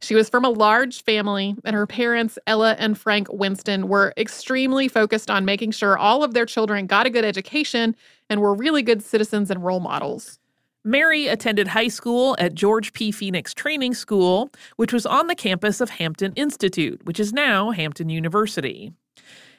She 0.01 0.15
was 0.15 0.31
from 0.31 0.47
a 0.47 0.49
large 0.49 1.05
family, 1.05 1.55
and 1.63 1.77
her 1.77 1.87
parents, 1.87 2.39
Ella 2.47 2.75
and 2.79 2.97
Frank 2.97 3.31
Winston, 3.31 3.87
were 3.87 4.15
extremely 4.17 4.89
focused 4.89 5.31
on 5.31 5.45
making 5.45 5.73
sure 5.73 5.99
all 5.99 6.25
of 6.25 6.33
their 6.33 6.47
children 6.47 6.87
got 6.87 7.05
a 7.05 7.11
good 7.11 7.27
education 7.27 7.95
and 8.31 8.41
were 8.41 8.55
really 8.55 8.83
good 8.83 9.03
citizens 9.03 9.51
and 9.51 9.63
role 9.63 9.81
models. 9.81 10.39
Mary 10.83 11.27
attended 11.27 11.69
high 11.69 11.89
school 11.89 12.35
at 12.39 12.55
George 12.55 12.95
P. 12.95 13.13
Phoenix 13.13 13.53
Training 13.53 13.93
School, 13.93 14.51
which 14.77 14.95
was 14.95 15.05
on 15.05 15.27
the 15.27 15.35
campus 15.35 15.83
of 15.83 15.91
Hampton 15.91 16.33
Institute, 16.33 17.05
which 17.05 17.21
is 17.21 17.35
now 17.35 17.73
Hampton 17.73 18.09
University. 18.09 18.95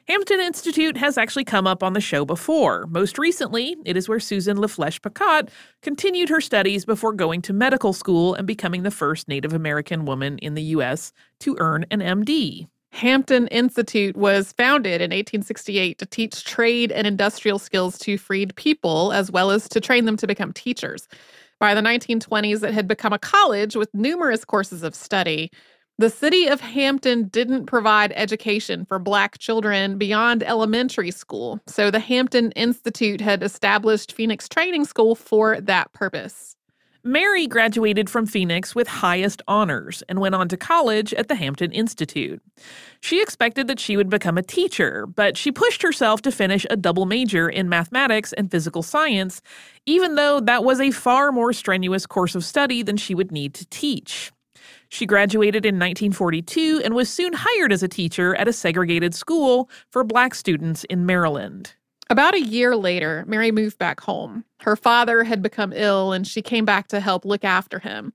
Hampton 0.10 0.40
Institute 0.40 0.98
has 0.98 1.20
actually 1.20 1.44
come 1.44 1.68
up 1.68 1.84
on 1.84 1.94
the 1.94 2.02
show 2.02 2.26
before. 2.26 2.88
Most 2.88 3.20
recently, 3.20 3.76
it 3.86 3.96
is 3.96 4.10
where 4.10 4.20
Susan 4.20 4.58
La 4.58 4.66
Flesche 4.66 5.00
Picotte 5.00 5.50
continued 5.84 6.30
her 6.30 6.42
studies 6.42 6.84
before 6.84 7.14
going 7.14 7.44
to 7.44 7.54
medical 7.54 7.94
school 7.94 8.34
and 8.34 8.48
becoming 8.48 8.82
the 8.82 8.90
first 8.90 9.28
Native 9.28 9.54
American 9.54 10.06
woman 10.06 10.40
in 10.40 10.56
the 10.56 10.64
U.S. 10.64 11.14
to 11.42 11.56
earn 11.60 11.86
an 11.92 12.00
MD. 12.00 12.68
Hampton 12.92 13.46
Institute 13.50 14.18
was 14.18 14.52
founded 14.52 15.00
in 15.00 15.12
1868 15.12 16.00
to 16.00 16.08
teach 16.08 16.44
trade 16.44 16.92
and 16.92 17.06
industrial 17.06 17.60
skills 17.60 18.00
to 18.00 18.18
freed 18.18 18.56
people, 18.56 19.14
as 19.14 19.30
well 19.30 19.52
as 19.52 19.70
to 19.70 19.80
train 19.80 20.06
them 20.06 20.18
to 20.18 20.26
become 20.26 20.54
teachers. 20.54 21.08
By 21.60 21.76
the 21.76 21.82
1920s, 21.82 22.64
it 22.64 22.74
had 22.74 22.88
become 22.88 23.14
a 23.14 23.20
college 23.20 23.76
with 23.76 23.94
numerous 23.94 24.44
courses 24.44 24.82
of 24.82 24.96
study. 24.96 25.52
The 26.00 26.10
city 26.10 26.48
of 26.48 26.62
Hampton 26.62 27.28
didn't 27.28 27.66
provide 27.66 28.14
education 28.16 28.86
for 28.86 29.00
Black 29.00 29.38
children 29.38 29.98
beyond 29.98 30.44
elementary 30.44 31.12
school, 31.12 31.60
so 31.68 31.92
the 31.92 32.00
Hampton 32.00 32.54
Institute 32.54 33.20
had 33.20 33.44
established 33.44 34.14
Phoenix 34.14 34.48
Training 34.48 34.86
School 34.86 35.14
for 35.14 35.60
that 35.60 35.92
purpose. 35.92 36.56
Mary 37.04 37.48
graduated 37.48 38.10
from 38.10 38.26
Phoenix 38.26 38.74
with 38.74 38.88
highest 38.88 39.42
honors 39.46 40.02
and 40.08 40.22
went 40.22 40.36
on 40.36 40.48
to 40.48 40.56
college 40.56 41.14
at 41.16 41.28
the 41.28 41.36
Hampton 41.36 41.74
Institute. 41.74 42.42
She 43.02 43.22
expected 43.22 43.68
that 43.68 43.82
she 43.82 43.98
would 43.98 44.10
become 44.10 44.38
a 44.38 44.42
teacher, 44.42 45.06
but 45.06 45.36
she 45.36 45.52
pushed 45.52 45.82
herself 45.82 46.22
to 46.22 46.32
finish 46.32 46.66
a 46.70 46.78
double 46.78 47.08
major 47.08 47.50
in 47.50 47.68
mathematics 47.68 48.32
and 48.32 48.50
physical 48.50 48.84
science, 48.84 49.42
even 49.86 50.16
though 50.16 50.40
that 50.40 50.64
was 50.64 50.80
a 50.80 50.92
far 50.92 51.34
more 51.34 51.52
strenuous 51.52 52.06
course 52.06 52.36
of 52.36 52.46
study 52.46 52.84
than 52.84 52.96
she 52.96 53.14
would 53.14 53.34
need 53.34 53.54
to 53.56 53.66
teach. 53.66 54.32
She 54.90 55.06
graduated 55.06 55.66
in 55.66 55.76
1942 55.76 56.82
and 56.84 56.96
was 56.96 57.10
soon 57.10 57.34
hired 57.34 57.72
as 57.72 57.84
a 57.84 57.88
teacher 57.88 58.36
at 58.36 58.48
a 58.48 58.54
segregated 58.54 59.14
school 59.14 59.70
for 59.92 60.04
black 60.04 60.34
students 60.34 60.84
in 60.86 61.06
Maryland. 61.06 61.74
About 62.10 62.34
a 62.34 62.42
year 62.42 62.76
later, 62.76 63.24
Mary 63.28 63.52
moved 63.52 63.78
back 63.78 64.02
home. 64.02 64.44
Her 64.62 64.76
father 64.76 65.24
had 65.24 65.44
become 65.44 65.72
ill 65.74 66.12
and 66.12 66.26
she 66.26 66.42
came 66.42 66.66
back 66.66 66.88
to 66.88 67.00
help 67.00 67.24
look 67.24 67.44
after 67.44 67.78
him. 67.78 68.14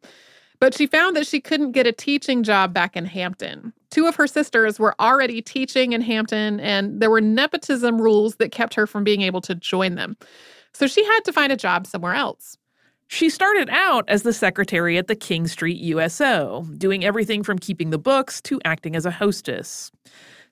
But 0.59 0.75
she 0.75 0.87
found 0.87 1.17
that 1.17 1.27
she 1.27 1.41
couldn't 1.41 1.73
get 1.73 1.87
a 1.87 1.93
teaching 1.93 2.43
job 2.43 2.75
back 2.75 2.97
in 2.97 3.05
Hampton. 3.05 3.73
Two 3.91 4.07
of 4.07 4.17
her 4.17 4.27
sisters 4.27 4.79
were 4.79 4.95
already 5.01 5.43
teaching 5.43 5.93
in 5.93 6.01
Hampton, 6.01 6.59
and 6.59 7.01
there 7.01 7.11
were 7.11 7.21
nepotism 7.21 8.01
rules 8.01 8.37
that 8.37 8.51
kept 8.51 8.75
her 8.75 8.87
from 8.87 9.05
being 9.05 9.23
able 9.23 9.41
to 9.43 9.55
join 9.55 9.95
them. 9.95 10.17
So 10.73 10.87
she 10.87 11.05
had 11.05 11.21
to 11.21 11.33
find 11.33 11.53
a 11.53 11.57
job 11.57 11.87
somewhere 11.87 12.15
else. 12.15 12.57
She 13.09 13.31
started 13.31 13.69
out 13.71 14.05
as 14.09 14.23
the 14.23 14.33
secretary 14.33 14.99
at 14.99 15.07
the 15.07 15.15
King 15.15 15.47
Street 15.47 15.79
USO, 15.79 16.67
doing 16.79 17.05
everything 17.05 17.43
from 17.43 17.59
keeping 17.59 17.91
the 17.91 17.99
books 17.99 18.41
to 18.43 18.61
acting 18.65 18.97
as 18.97 19.07
a 19.07 19.11
hostess. 19.11 19.93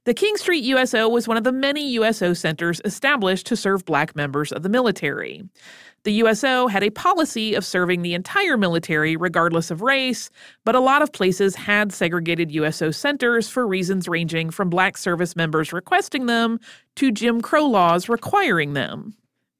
The 0.04 0.14
King 0.14 0.36
Street 0.36 0.64
USO 0.64 1.08
was 1.08 1.28
one 1.28 1.36
of 1.36 1.44
the 1.44 1.52
many 1.52 1.90
USO 1.92 2.34
centers 2.34 2.80
established 2.84 3.46
to 3.46 3.56
serve 3.56 3.84
black 3.84 4.16
members 4.16 4.50
of 4.50 4.64
the 4.64 4.68
military. 4.68 5.44
The 6.04 6.14
USO 6.14 6.66
had 6.66 6.82
a 6.82 6.90
policy 6.90 7.54
of 7.54 7.64
serving 7.64 8.02
the 8.02 8.14
entire 8.14 8.56
military 8.56 9.16
regardless 9.16 9.70
of 9.70 9.80
race, 9.80 10.28
but 10.64 10.74
a 10.74 10.80
lot 10.80 11.02
of 11.02 11.12
places 11.12 11.54
had 11.54 11.92
segregated 11.92 12.50
USO 12.50 12.90
centers 12.90 13.48
for 13.48 13.64
reasons 13.64 14.08
ranging 14.08 14.50
from 14.50 14.68
black 14.68 14.96
service 14.96 15.36
members 15.36 15.72
requesting 15.72 16.26
them 16.26 16.58
to 16.96 17.12
Jim 17.12 17.40
Crow 17.40 17.66
laws 17.66 18.08
requiring 18.08 18.72
them. 18.72 19.14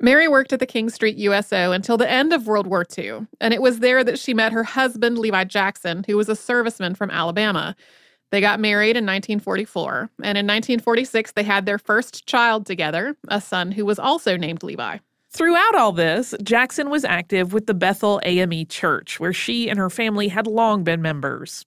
Mary 0.05 0.27
worked 0.27 0.53
at 0.53 0.59
the 0.59 0.67
King 0.67 0.91
Street 0.91 1.17
USO 1.17 1.71
until 1.71 1.97
the 1.97 2.11
end 2.11 2.33
of 2.33 2.49
World 2.49 2.67
War 2.67 2.85
II, 2.99 3.29
and 3.41 3.55
it 3.55 3.63
was 3.63 3.79
there 3.79 4.03
that 4.03 4.19
she 4.19 4.35
met 4.35 4.53
her 4.53 4.65
husband, 4.65 5.17
Levi 5.17 5.45
Jackson, 5.45 6.05
who 6.09 6.17
was 6.17 6.29
a 6.29 6.33
serviceman 6.33 6.97
from 6.97 7.09
Alabama. 7.09 7.77
They 8.31 8.41
got 8.41 8.59
married 8.59 8.97
in 8.97 9.07
1944, 9.07 10.11
and 10.19 10.37
in 10.37 10.45
1946, 10.45 11.33
they 11.33 11.45
had 11.45 11.67
their 11.67 11.79
first 11.79 12.27
child 12.27 12.67
together, 12.67 13.17
a 13.29 13.41
son 13.41 13.71
who 13.71 13.87
was 13.87 14.01
also 14.01 14.37
named 14.37 14.65
Levi. 14.65 14.99
Throughout 15.35 15.77
all 15.77 15.93
this, 15.93 16.35
Jackson 16.43 16.91
was 16.91 17.07
active 17.07 17.55
with 17.55 17.67
the 17.67 17.73
Bethel 17.73 18.21
AME 18.23 18.67
Church, 18.67 19.19
where 19.19 19.33
she 19.33 19.71
and 19.71 19.79
her 19.79 19.89
family 19.89 20.29
had 20.29 20.47
long 20.47 20.85
been 20.85 21.01
members. 21.01 21.65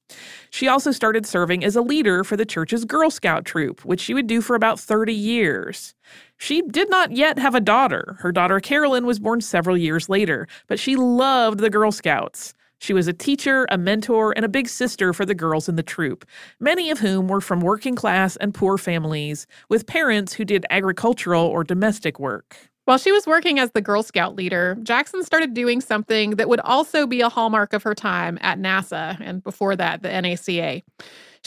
She 0.52 0.68
also 0.68 0.92
started 0.92 1.26
serving 1.26 1.64
as 1.64 1.76
a 1.76 1.82
leader 1.82 2.24
for 2.24 2.38
the 2.38 2.46
church's 2.46 2.86
Girl 2.86 3.10
Scout 3.10 3.44
troop, 3.44 3.84
which 3.84 4.02
she 4.02 4.14
would 4.14 4.28
do 4.28 4.42
for 4.42 4.56
about 4.56 4.80
30 4.80 5.14
years. 5.14 5.96
She 6.38 6.62
did 6.62 6.90
not 6.90 7.12
yet 7.12 7.40
have 7.40 7.56
a 7.56 7.62
daughter. 7.62 8.18
Her 8.20 8.32
daughter 8.32 8.60
Carolyn 8.60 9.06
was 9.06 9.20
born 9.20 9.42
several 9.42 9.78
years 9.78 10.10
later, 10.10 10.48
but 10.68 10.80
she 10.80 10.96
loved 10.96 11.60
the 11.60 11.70
Girl 11.70 11.92
Scouts. 11.92 12.54
She 12.80 12.94
was 12.94 13.08
a 13.08 13.14
teacher, 13.14 13.66
a 13.70 13.78
mentor, 13.78 14.34
and 14.36 14.46
a 14.46 14.50
big 14.50 14.68
sister 14.68 15.14
for 15.14 15.26
the 15.26 15.34
girls 15.34 15.70
in 15.70 15.76
the 15.76 15.84
troop, 15.84 16.26
many 16.60 16.92
of 16.92 17.00
whom 17.00 17.28
were 17.28 17.42
from 17.42 17.62
working 17.62 17.96
class 17.96 18.36
and 18.36 18.54
poor 18.54 18.78
families, 18.78 19.48
with 19.70 19.88
parents 19.88 20.34
who 20.34 20.46
did 20.46 20.66
agricultural 20.70 21.44
or 21.44 21.64
domestic 21.64 22.20
work. 22.20 22.58
While 22.84 23.00
she 23.00 23.12
was 23.12 23.26
working 23.26 23.58
as 23.58 23.72
the 23.72 23.82
Girl 23.82 24.04
Scout 24.04 24.36
leader, 24.36 24.78
Jackson 24.84 25.24
started 25.24 25.56
doing 25.56 25.82
something 25.82 26.32
that 26.32 26.48
would 26.48 26.60
also 26.60 27.08
be 27.08 27.22
a 27.22 27.30
hallmark 27.30 27.74
of 27.74 27.82
her 27.82 27.96
time 27.96 28.38
at 28.42 28.60
NASA 28.60 29.20
and 29.20 29.44
before 29.44 29.76
that, 29.76 30.04
the 30.04 30.10
NACA. 30.10 30.84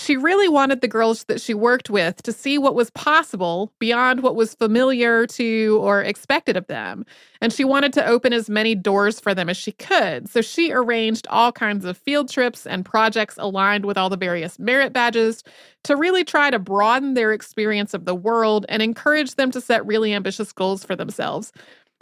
She 0.01 0.17
really 0.17 0.47
wanted 0.47 0.81
the 0.81 0.87
girls 0.87 1.25
that 1.25 1.41
she 1.41 1.55
worked 1.55 1.91
with 1.91 2.23
to 2.23 2.33
see 2.33 2.57
what 2.57 2.77
was 2.77 2.89
possible 2.91 3.73
beyond 3.81 4.23
what 4.23 4.37
was 4.37 4.55
familiar 4.55 5.27
to 5.27 5.81
or 5.83 6.03
expected 6.03 6.57
of 6.57 6.69
them. 6.69 7.05
And 7.41 7.53
she 7.53 7.65
wanted 7.65 7.93
to 7.95 8.07
open 8.07 8.33
as 8.33 8.49
many 8.49 8.77
doors 8.77 9.19
for 9.19 9.35
them 9.35 9.49
as 9.49 9.57
she 9.57 9.73
could. 9.73 10.29
So 10.29 10.41
she 10.41 10.71
arranged 10.71 11.27
all 11.31 11.51
kinds 11.51 11.85
of 11.85 11.99
field 11.99 12.29
trips 12.31 12.65
and 12.65 12.85
projects 12.85 13.35
aligned 13.39 13.85
with 13.87 13.99
all 13.99 14.09
the 14.09 14.17
various 14.17 14.57
merit 14.61 14.93
badges 14.93 15.43
to 15.83 15.97
really 15.97 16.23
try 16.23 16.51
to 16.51 16.61
broaden 16.61 17.15
their 17.15 17.33
experience 17.33 17.93
of 17.93 18.05
the 18.05 18.15
world 18.15 18.67
and 18.69 18.81
encourage 18.81 19.35
them 19.35 19.51
to 19.51 19.61
set 19.61 19.85
really 19.85 20.15
ambitious 20.15 20.53
goals 20.53 20.85
for 20.85 20.95
themselves. 20.95 21.53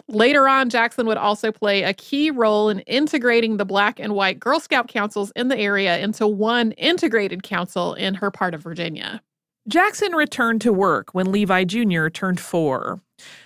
Later 0.09 0.47
on, 0.47 0.69
Jackson 0.69 1.05
would 1.07 1.17
also 1.17 1.51
play 1.51 1.83
a 1.83 1.93
key 1.93 2.31
role 2.31 2.69
in 2.69 2.79
integrating 2.81 3.57
the 3.57 3.65
Black 3.65 3.99
and 3.99 4.13
White 4.13 4.39
Girl 4.39 4.59
Scout 4.59 4.87
councils 4.87 5.33
in 5.35 5.49
the 5.49 5.57
area 5.57 5.97
into 5.97 6.25
one 6.25 6.71
integrated 6.73 7.43
council 7.43 7.93
in 7.93 8.13
her 8.15 8.31
part 8.31 8.53
of 8.53 8.61
Virginia. 8.61 9.21
Jackson 9.67 10.13
returned 10.13 10.61
to 10.61 10.71
work 10.71 11.09
when 11.13 11.29
Levi 11.29 11.65
Jr. 11.65 12.07
turned 12.07 12.39
four. 12.39 13.01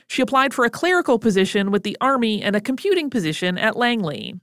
She 0.07 0.21
applied 0.21 0.53
for 0.53 0.63
a 0.63 0.69
clerical 0.69 1.17
position 1.17 1.71
with 1.71 1.81
the 1.81 1.97
Army 1.99 2.43
and 2.43 2.55
a 2.55 2.61
computing 2.61 3.09
position 3.09 3.57
at 3.57 3.75
Langley. 3.75 4.39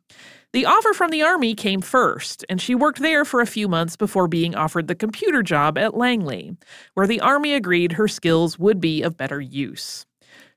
The 0.53 0.67
offer 0.67 0.93
from 0.93 1.11
the 1.11 1.23
Army 1.23 1.55
came 1.55 1.83
first, 1.83 2.45
and 2.49 2.61
she 2.61 2.75
worked 2.75 2.99
there 2.99 3.25
for 3.25 3.41
a 3.41 3.47
few 3.47 3.69
months 3.69 3.95
before 3.95 4.27
being 4.27 4.57
offered 4.57 4.89
the 4.89 4.97
computer 4.97 5.43
job 5.43 5.79
at 5.79 5.97
Langley, 5.97 6.57
where 6.95 7.07
the 7.07 7.21
Army 7.21 7.55
agreed 7.55 7.93
her 7.93 8.09
skills 8.09 8.59
would 8.59 8.81
be 8.81 9.03
of 9.03 9.17
better 9.17 9.41
use. 9.41 10.05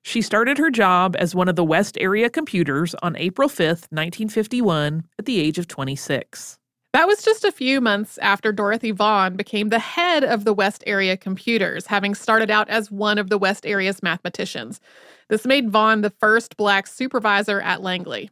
She 0.03 0.21
started 0.21 0.57
her 0.57 0.71
job 0.71 1.15
as 1.19 1.35
one 1.35 1.47
of 1.47 1.55
the 1.55 1.63
West 1.63 1.97
Area 1.99 2.29
computers 2.29 2.95
on 3.03 3.15
April 3.17 3.47
5th, 3.47 3.87
1951, 3.91 5.03
at 5.19 5.25
the 5.25 5.39
age 5.39 5.57
of 5.57 5.67
26. 5.67 6.57
That 6.93 7.07
was 7.07 7.23
just 7.23 7.45
a 7.45 7.51
few 7.51 7.79
months 7.79 8.17
after 8.17 8.51
Dorothy 8.51 8.91
Vaughan 8.91 9.37
became 9.37 9.69
the 9.69 9.79
head 9.79 10.25
of 10.25 10.43
the 10.43 10.53
West 10.53 10.83
Area 10.85 11.15
Computers, 11.15 11.87
having 11.87 12.13
started 12.15 12.51
out 12.51 12.67
as 12.67 12.91
one 12.91 13.17
of 13.17 13.29
the 13.29 13.37
West 13.37 13.65
Area's 13.65 14.03
mathematicians. 14.03 14.81
This 15.29 15.45
made 15.45 15.69
Vaughan 15.69 16.01
the 16.01 16.09
first 16.09 16.57
black 16.57 16.87
supervisor 16.87 17.61
at 17.61 17.81
Langley. 17.81 18.29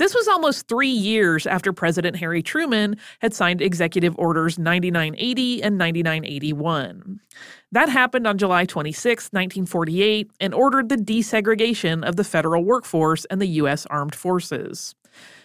This 0.00 0.14
was 0.14 0.28
almost 0.28 0.66
three 0.66 0.88
years 0.88 1.46
after 1.46 1.74
President 1.74 2.16
Harry 2.16 2.42
Truman 2.42 2.96
had 3.18 3.34
signed 3.34 3.60
Executive 3.60 4.18
Orders 4.18 4.58
9980 4.58 5.62
and 5.62 5.76
9981. 5.76 7.20
That 7.72 7.90
happened 7.90 8.26
on 8.26 8.38
July 8.38 8.64
26, 8.64 9.24
1948, 9.24 10.30
and 10.40 10.54
ordered 10.54 10.88
the 10.88 10.96
desegregation 10.96 12.02
of 12.02 12.16
the 12.16 12.24
federal 12.24 12.64
workforce 12.64 13.26
and 13.26 13.42
the 13.42 13.46
U.S. 13.48 13.84
Armed 13.90 14.14
Forces. 14.14 14.94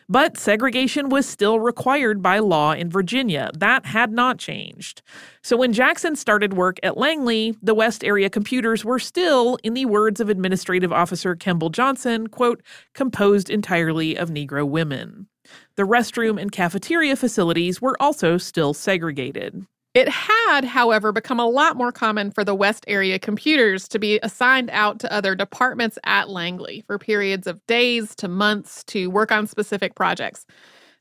But 0.07 0.37
segregation 0.37 1.09
was 1.09 1.27
still 1.27 1.59
required 1.59 2.21
by 2.21 2.37
law 2.37 2.73
in 2.73 2.91
Virginia. 2.91 3.49
That 3.57 3.87
had 3.87 4.11
not 4.11 4.37
changed. 4.37 5.01
So 5.41 5.57
when 5.57 5.73
Jackson 5.73 6.15
started 6.15 6.53
work 6.53 6.77
at 6.83 6.97
Langley, 6.97 7.55
the 7.61 7.73
West 7.73 8.03
Area 8.03 8.29
computers 8.29 8.85
were 8.85 8.99
still, 8.99 9.57
in 9.63 9.73
the 9.73 9.85
words 9.85 10.19
of 10.19 10.29
Administrative 10.29 10.93
Officer 10.93 11.35
Kemble 11.35 11.71
Johnson, 11.71 12.27
quote, 12.27 12.61
composed 12.93 13.49
entirely 13.49 14.15
of 14.15 14.29
Negro 14.29 14.67
women. 14.67 15.27
The 15.75 15.83
restroom 15.83 16.39
and 16.39 16.51
cafeteria 16.51 17.15
facilities 17.15 17.81
were 17.81 17.97
also 17.99 18.37
still 18.37 18.75
segregated. 18.75 19.65
It 19.95 20.09
had, 20.09 20.65
however, 20.65 21.13
become 21.13 21.39
a 21.39 21.47
lot 21.47 21.77
more 21.77 21.93
common 21.93 22.29
for 22.29 22.43
the 22.43 22.53
West 22.53 22.83
area 22.85 23.17
computers 23.17 23.87
to 23.87 23.97
be 23.97 24.19
assigned 24.23 24.69
out 24.71 24.99
to 24.99 25.11
other 25.11 25.35
departments 25.35 25.97
at 26.03 26.29
Langley 26.29 26.83
for 26.85 26.99
periods 26.99 27.47
of 27.47 27.65
days 27.65 28.13
to 28.15 28.27
months 28.27 28.83
to 28.85 29.09
work 29.09 29.31
on 29.31 29.47
specific 29.47 29.95
projects. 29.95 30.45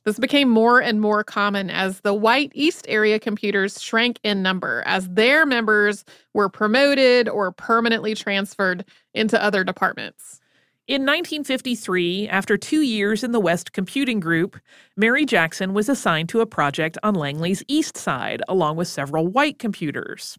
This 0.04 0.20
became 0.20 0.48
more 0.48 0.80
and 0.80 1.00
more 1.00 1.24
common 1.24 1.70
as 1.70 2.02
the 2.02 2.14
white 2.14 2.52
East 2.54 2.86
area 2.88 3.18
computers 3.18 3.82
shrank 3.82 4.20
in 4.22 4.42
number, 4.42 4.84
as 4.86 5.08
their 5.08 5.44
members 5.44 6.04
were 6.32 6.48
promoted 6.48 7.28
or 7.28 7.50
permanently 7.50 8.14
transferred 8.14 8.84
into 9.12 9.42
other 9.42 9.64
departments. 9.64 10.40
In 10.86 11.00
1953, 11.00 12.28
after 12.28 12.58
two 12.58 12.82
years 12.82 13.24
in 13.24 13.32
the 13.32 13.40
West 13.40 13.72
Computing 13.72 14.20
Group, 14.20 14.60
Mary 14.98 15.24
Jackson 15.24 15.72
was 15.72 15.88
assigned 15.88 16.28
to 16.28 16.42
a 16.42 16.46
project 16.46 16.98
on 17.02 17.14
Langley's 17.14 17.62
east 17.68 17.96
side, 17.96 18.42
along 18.50 18.76
with 18.76 18.86
several 18.86 19.26
white 19.26 19.58
computers. 19.58 20.36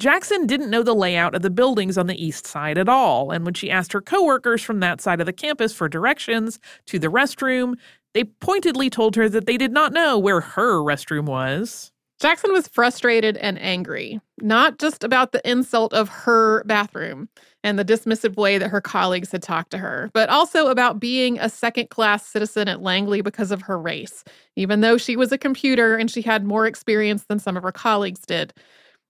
Jackson 0.00 0.48
didn't 0.48 0.70
know 0.70 0.82
the 0.82 0.96
layout 0.96 1.36
of 1.36 1.42
the 1.42 1.50
buildings 1.50 1.96
on 1.96 2.08
the 2.08 2.20
east 2.20 2.44
side 2.44 2.76
at 2.76 2.88
all, 2.88 3.30
and 3.30 3.44
when 3.44 3.54
she 3.54 3.70
asked 3.70 3.92
her 3.92 4.00
coworkers 4.00 4.64
from 4.64 4.80
that 4.80 5.00
side 5.00 5.20
of 5.20 5.26
the 5.26 5.32
campus 5.32 5.72
for 5.72 5.88
directions 5.88 6.58
to 6.86 6.98
the 6.98 7.06
restroom, 7.06 7.76
they 8.14 8.24
pointedly 8.24 8.90
told 8.90 9.14
her 9.14 9.28
that 9.28 9.46
they 9.46 9.56
did 9.56 9.70
not 9.70 9.92
know 9.92 10.18
where 10.18 10.40
her 10.40 10.80
restroom 10.80 11.26
was. 11.26 11.92
Jackson 12.20 12.52
was 12.52 12.66
frustrated 12.66 13.36
and 13.36 13.60
angry, 13.60 14.20
not 14.40 14.78
just 14.78 15.04
about 15.04 15.30
the 15.30 15.48
insult 15.48 15.92
of 15.92 16.08
her 16.08 16.64
bathroom 16.64 17.28
and 17.62 17.78
the 17.78 17.84
dismissive 17.84 18.36
way 18.36 18.58
that 18.58 18.70
her 18.70 18.80
colleagues 18.80 19.30
had 19.30 19.42
talked 19.42 19.70
to 19.70 19.78
her, 19.78 20.10
but 20.12 20.28
also 20.28 20.66
about 20.66 20.98
being 20.98 21.38
a 21.38 21.48
second 21.48 21.90
class 21.90 22.26
citizen 22.26 22.66
at 22.66 22.82
Langley 22.82 23.20
because 23.20 23.52
of 23.52 23.62
her 23.62 23.78
race, 23.78 24.24
even 24.56 24.80
though 24.80 24.96
she 24.98 25.16
was 25.16 25.30
a 25.30 25.38
computer 25.38 25.96
and 25.96 26.10
she 26.10 26.20
had 26.22 26.44
more 26.44 26.66
experience 26.66 27.24
than 27.28 27.38
some 27.38 27.56
of 27.56 27.62
her 27.62 27.72
colleagues 27.72 28.20
did. 28.20 28.52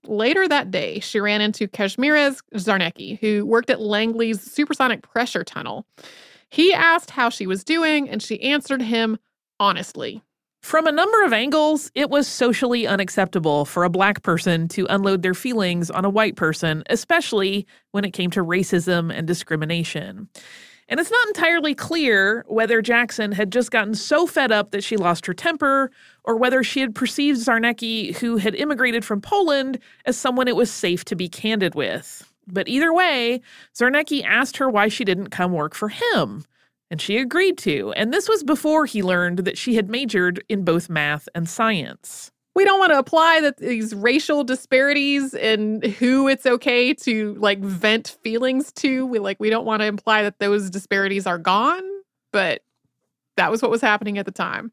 Later 0.04 0.46
that 0.46 0.70
day, 0.70 1.00
she 1.00 1.18
ran 1.18 1.40
into 1.40 1.66
Kazimierz 1.66 2.40
Czarnecki, 2.54 3.18
who 3.20 3.46
worked 3.46 3.70
at 3.70 3.80
Langley's 3.80 4.40
supersonic 4.40 5.02
pressure 5.02 5.44
tunnel. 5.44 5.86
He 6.50 6.74
asked 6.74 7.10
how 7.10 7.30
she 7.30 7.46
was 7.46 7.64
doing, 7.64 8.08
and 8.08 8.22
she 8.22 8.40
answered 8.42 8.82
him 8.82 9.18
honestly. 9.60 10.22
From 10.60 10.86
a 10.86 10.92
number 10.92 11.24
of 11.24 11.32
angles, 11.32 11.90
it 11.94 12.10
was 12.10 12.26
socially 12.26 12.86
unacceptable 12.86 13.64
for 13.64 13.84
a 13.84 13.90
black 13.90 14.22
person 14.22 14.68
to 14.68 14.86
unload 14.90 15.22
their 15.22 15.34
feelings 15.34 15.90
on 15.90 16.04
a 16.04 16.10
white 16.10 16.36
person, 16.36 16.82
especially 16.90 17.66
when 17.92 18.04
it 18.04 18.12
came 18.12 18.30
to 18.32 18.44
racism 18.44 19.12
and 19.12 19.26
discrimination. 19.26 20.28
And 20.88 20.98
it's 20.98 21.10
not 21.10 21.26
entirely 21.28 21.74
clear 21.74 22.44
whether 22.48 22.82
Jackson 22.82 23.32
had 23.32 23.52
just 23.52 23.70
gotten 23.70 23.94
so 23.94 24.26
fed 24.26 24.50
up 24.50 24.70
that 24.72 24.82
she 24.82 24.96
lost 24.96 25.26
her 25.26 25.34
temper, 25.34 25.90
or 26.24 26.36
whether 26.36 26.62
she 26.62 26.80
had 26.80 26.94
perceived 26.94 27.38
Czarnecki, 27.38 28.16
who 28.16 28.38
had 28.38 28.54
immigrated 28.54 29.04
from 29.04 29.20
Poland, 29.20 29.78
as 30.06 30.16
someone 30.16 30.48
it 30.48 30.56
was 30.56 30.70
safe 30.70 31.04
to 31.06 31.16
be 31.16 31.28
candid 31.28 31.74
with. 31.74 32.30
But 32.46 32.68
either 32.68 32.92
way, 32.92 33.40
Czarnecki 33.74 34.24
asked 34.24 34.56
her 34.56 34.68
why 34.68 34.88
she 34.88 35.04
didn't 35.04 35.28
come 35.28 35.52
work 35.52 35.74
for 35.74 35.90
him 35.90 36.44
and 36.90 37.00
she 37.00 37.18
agreed 37.18 37.58
to. 37.58 37.92
And 37.92 38.12
this 38.12 38.28
was 38.28 38.42
before 38.42 38.86
he 38.86 39.02
learned 39.02 39.40
that 39.40 39.58
she 39.58 39.74
had 39.74 39.90
majored 39.90 40.42
in 40.48 40.64
both 40.64 40.88
math 40.88 41.28
and 41.34 41.48
science. 41.48 42.30
We 42.54 42.64
don't 42.64 42.80
want 42.80 42.92
to 42.92 42.98
apply 42.98 43.40
that 43.42 43.58
these 43.58 43.94
racial 43.94 44.42
disparities 44.42 45.32
in 45.32 45.82
who 45.98 46.26
it's 46.26 46.44
okay 46.44 46.92
to 46.94 47.34
like 47.34 47.60
vent 47.60 48.16
feelings 48.22 48.72
to. 48.72 49.06
We 49.06 49.20
like 49.20 49.38
we 49.38 49.50
don't 49.50 49.64
want 49.64 49.80
to 49.80 49.86
imply 49.86 50.22
that 50.22 50.40
those 50.40 50.68
disparities 50.68 51.26
are 51.26 51.38
gone, 51.38 51.84
but 52.32 52.62
that 53.36 53.50
was 53.50 53.62
what 53.62 53.70
was 53.70 53.80
happening 53.80 54.18
at 54.18 54.26
the 54.26 54.32
time. 54.32 54.72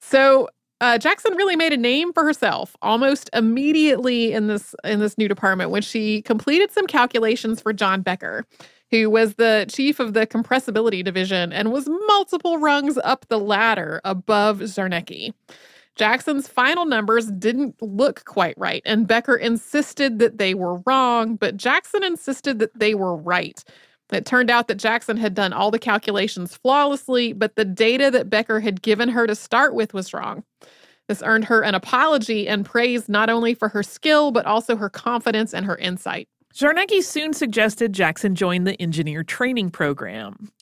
So 0.00 0.50
uh, 0.82 0.98
Jackson 0.98 1.34
really 1.36 1.56
made 1.56 1.72
a 1.72 1.76
name 1.76 2.12
for 2.12 2.24
herself 2.24 2.76
almost 2.82 3.30
immediately 3.32 4.32
in 4.32 4.48
this 4.48 4.74
in 4.84 4.98
this 4.98 5.16
new 5.16 5.28
department 5.28 5.70
when 5.70 5.80
she 5.80 6.22
completed 6.22 6.72
some 6.72 6.86
calculations 6.86 7.62
for 7.62 7.72
John 7.72 8.02
Becker, 8.02 8.44
who 8.92 9.08
was 9.08 9.34
the 9.34 9.66
chief 9.72 9.98
of 9.98 10.12
the 10.12 10.26
compressibility 10.26 11.02
division 11.02 11.50
and 11.50 11.72
was 11.72 11.88
multiple 11.88 12.58
rungs 12.58 12.98
up 13.02 13.26
the 13.28 13.38
ladder 13.38 14.02
above 14.04 14.58
Czarnecki. 14.58 15.32
Jackson's 15.96 16.46
final 16.46 16.84
numbers 16.84 17.30
didn't 17.32 17.80
look 17.80 18.24
quite 18.26 18.54
right, 18.58 18.82
and 18.84 19.08
Becker 19.08 19.36
insisted 19.36 20.18
that 20.18 20.36
they 20.36 20.52
were 20.52 20.80
wrong, 20.86 21.36
but 21.36 21.56
Jackson 21.56 22.04
insisted 22.04 22.58
that 22.58 22.78
they 22.78 22.94
were 22.94 23.16
right. 23.16 23.64
It 24.12 24.26
turned 24.26 24.50
out 24.50 24.68
that 24.68 24.76
Jackson 24.76 25.16
had 25.16 25.32
done 25.34 25.54
all 25.54 25.70
the 25.70 25.78
calculations 25.78 26.54
flawlessly, 26.54 27.32
but 27.32 27.56
the 27.56 27.64
data 27.64 28.10
that 28.10 28.28
Becker 28.28 28.60
had 28.60 28.82
given 28.82 29.08
her 29.08 29.26
to 29.26 29.34
start 29.34 29.74
with 29.74 29.94
was 29.94 30.12
wrong. 30.12 30.44
This 31.08 31.22
earned 31.22 31.46
her 31.46 31.62
an 31.62 31.74
apology 31.74 32.46
and 32.46 32.64
praise 32.64 33.08
not 33.08 33.30
only 33.30 33.54
for 33.54 33.68
her 33.68 33.82
skill, 33.82 34.30
but 34.30 34.44
also 34.44 34.76
her 34.76 34.90
confidence 34.90 35.54
and 35.54 35.64
her 35.64 35.76
insight. 35.76 36.28
Czarnecki 36.54 37.02
soon 37.02 37.32
suggested 37.32 37.94
Jackson 37.94 38.34
join 38.34 38.64
the 38.64 38.80
engineer 38.80 39.24
training 39.24 39.70
program. 39.70 40.52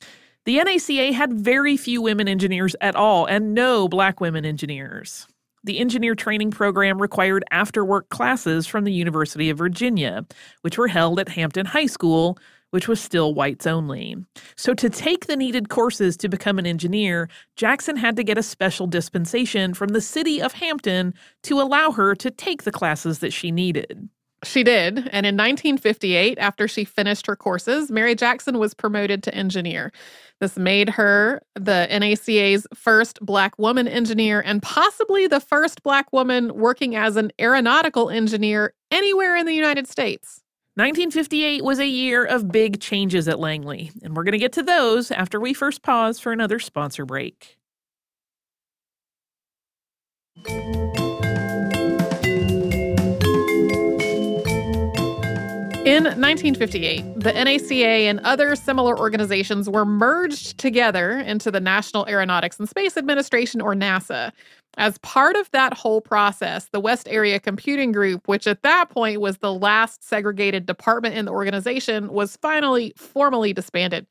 The 0.45 0.57
NACA 0.57 1.11
had 1.11 1.33
very 1.33 1.75
few 1.75 2.01
women 2.01 2.29
engineers 2.29 2.75
at 2.79 2.95
all 2.95 3.25
and 3.25 3.53
no 3.53 3.89
black 3.89 4.21
women 4.21 4.45
engineers. 4.45 5.27
The 5.65 5.79
engineer 5.79 6.15
training 6.15 6.51
program 6.51 7.01
required 7.01 7.43
after 7.51 7.83
work 7.83 8.09
classes 8.09 8.65
from 8.65 8.85
the 8.85 8.93
University 8.93 9.49
of 9.49 9.57
Virginia, 9.57 10.25
which 10.61 10.77
were 10.77 10.87
held 10.87 11.19
at 11.19 11.29
Hampton 11.29 11.65
High 11.65 11.85
School, 11.85 12.39
which 12.71 12.87
was 12.87 13.01
still 13.01 13.33
whites 13.33 13.67
only. 13.67 14.15
So, 14.55 14.73
to 14.73 14.89
take 14.89 15.27
the 15.27 15.35
needed 15.35 15.67
courses 15.67 16.15
to 16.17 16.29
become 16.29 16.57
an 16.57 16.65
engineer, 16.65 17.27
Jackson 17.57 17.97
had 17.97 18.15
to 18.15 18.23
get 18.23 18.37
a 18.37 18.43
special 18.43 18.87
dispensation 18.87 19.73
from 19.73 19.89
the 19.89 20.01
city 20.01 20.41
of 20.41 20.53
Hampton 20.53 21.13
to 21.43 21.59
allow 21.59 21.91
her 21.91 22.15
to 22.15 22.31
take 22.31 22.63
the 22.63 22.71
classes 22.71 23.19
that 23.19 23.33
she 23.33 23.51
needed. 23.51 24.09
She 24.43 24.63
did. 24.63 24.97
And 24.97 25.25
in 25.25 25.35
1958, 25.37 26.39
after 26.39 26.67
she 26.67 26.83
finished 26.83 27.27
her 27.27 27.35
courses, 27.35 27.91
Mary 27.91 28.15
Jackson 28.15 28.57
was 28.57 28.73
promoted 28.73 29.21
to 29.23 29.35
engineer. 29.35 29.91
This 30.39 30.57
made 30.57 30.89
her 30.89 31.43
the 31.53 31.87
NACA's 31.91 32.65
first 32.73 33.19
Black 33.21 33.57
woman 33.59 33.87
engineer 33.87 34.41
and 34.41 34.61
possibly 34.61 35.27
the 35.27 35.39
first 35.39 35.83
Black 35.83 36.11
woman 36.11 36.55
working 36.55 36.95
as 36.95 37.15
an 37.15 37.31
aeronautical 37.39 38.09
engineer 38.09 38.73
anywhere 38.89 39.37
in 39.37 39.45
the 39.45 39.53
United 39.53 39.87
States. 39.87 40.41
1958 40.75 41.63
was 41.63 41.79
a 41.79 41.85
year 41.85 42.25
of 42.25 42.51
big 42.51 42.79
changes 42.79 43.27
at 43.27 43.39
Langley, 43.39 43.91
and 44.01 44.15
we're 44.15 44.23
going 44.23 44.31
to 44.31 44.39
get 44.39 44.53
to 44.53 44.63
those 44.63 45.11
after 45.11 45.39
we 45.39 45.53
first 45.53 45.83
pause 45.83 46.17
for 46.17 46.31
another 46.31 46.57
sponsor 46.57 47.05
break. 47.05 47.59
In 55.83 56.03
1958, 56.03 57.21
the 57.21 57.31
NACA 57.31 58.05
and 58.07 58.19
other 58.19 58.55
similar 58.55 58.95
organizations 58.99 59.67
were 59.67 59.83
merged 59.83 60.59
together 60.59 61.17
into 61.17 61.49
the 61.49 61.59
National 61.59 62.05
Aeronautics 62.07 62.59
and 62.59 62.69
Space 62.69 62.97
Administration, 62.97 63.61
or 63.61 63.73
NASA. 63.73 64.31
As 64.77 64.99
part 64.99 65.35
of 65.35 65.49
that 65.51 65.73
whole 65.73 65.99
process, 65.99 66.69
the 66.71 66.79
West 66.79 67.07
Area 67.09 67.39
Computing 67.39 67.91
Group, 67.91 68.27
which 68.27 68.45
at 68.45 68.61
that 68.61 68.91
point 68.91 69.21
was 69.21 69.39
the 69.39 69.51
last 69.51 70.03
segregated 70.03 70.67
department 70.67 71.15
in 71.15 71.25
the 71.25 71.31
organization, 71.31 72.13
was 72.13 72.37
finally 72.37 72.93
formally 72.95 73.51
disbanded. 73.51 74.05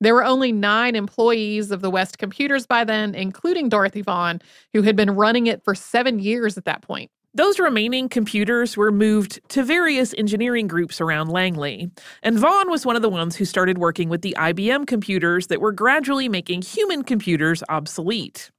There 0.00 0.14
were 0.14 0.24
only 0.24 0.52
nine 0.52 0.94
employees 0.94 1.72
of 1.72 1.80
the 1.80 1.90
West 1.90 2.18
Computers 2.18 2.64
by 2.64 2.84
then, 2.84 3.16
including 3.16 3.68
Dorothy 3.68 4.02
Vaughan, 4.02 4.40
who 4.72 4.82
had 4.82 4.94
been 4.94 5.10
running 5.10 5.48
it 5.48 5.64
for 5.64 5.74
seven 5.74 6.20
years 6.20 6.56
at 6.56 6.64
that 6.66 6.82
point. 6.82 7.10
Those 7.38 7.60
remaining 7.60 8.08
computers 8.08 8.76
were 8.76 8.90
moved 8.90 9.38
to 9.50 9.62
various 9.62 10.12
engineering 10.18 10.66
groups 10.66 11.00
around 11.00 11.28
Langley, 11.28 11.88
and 12.20 12.36
Vaughan 12.36 12.68
was 12.68 12.84
one 12.84 12.96
of 12.96 13.02
the 13.02 13.08
ones 13.08 13.36
who 13.36 13.44
started 13.44 13.78
working 13.78 14.08
with 14.08 14.22
the 14.22 14.34
IBM 14.36 14.88
computers 14.88 15.46
that 15.46 15.60
were 15.60 15.70
gradually 15.70 16.28
making 16.28 16.62
human 16.62 17.04
computers 17.04 17.62
obsolete. 17.68 18.50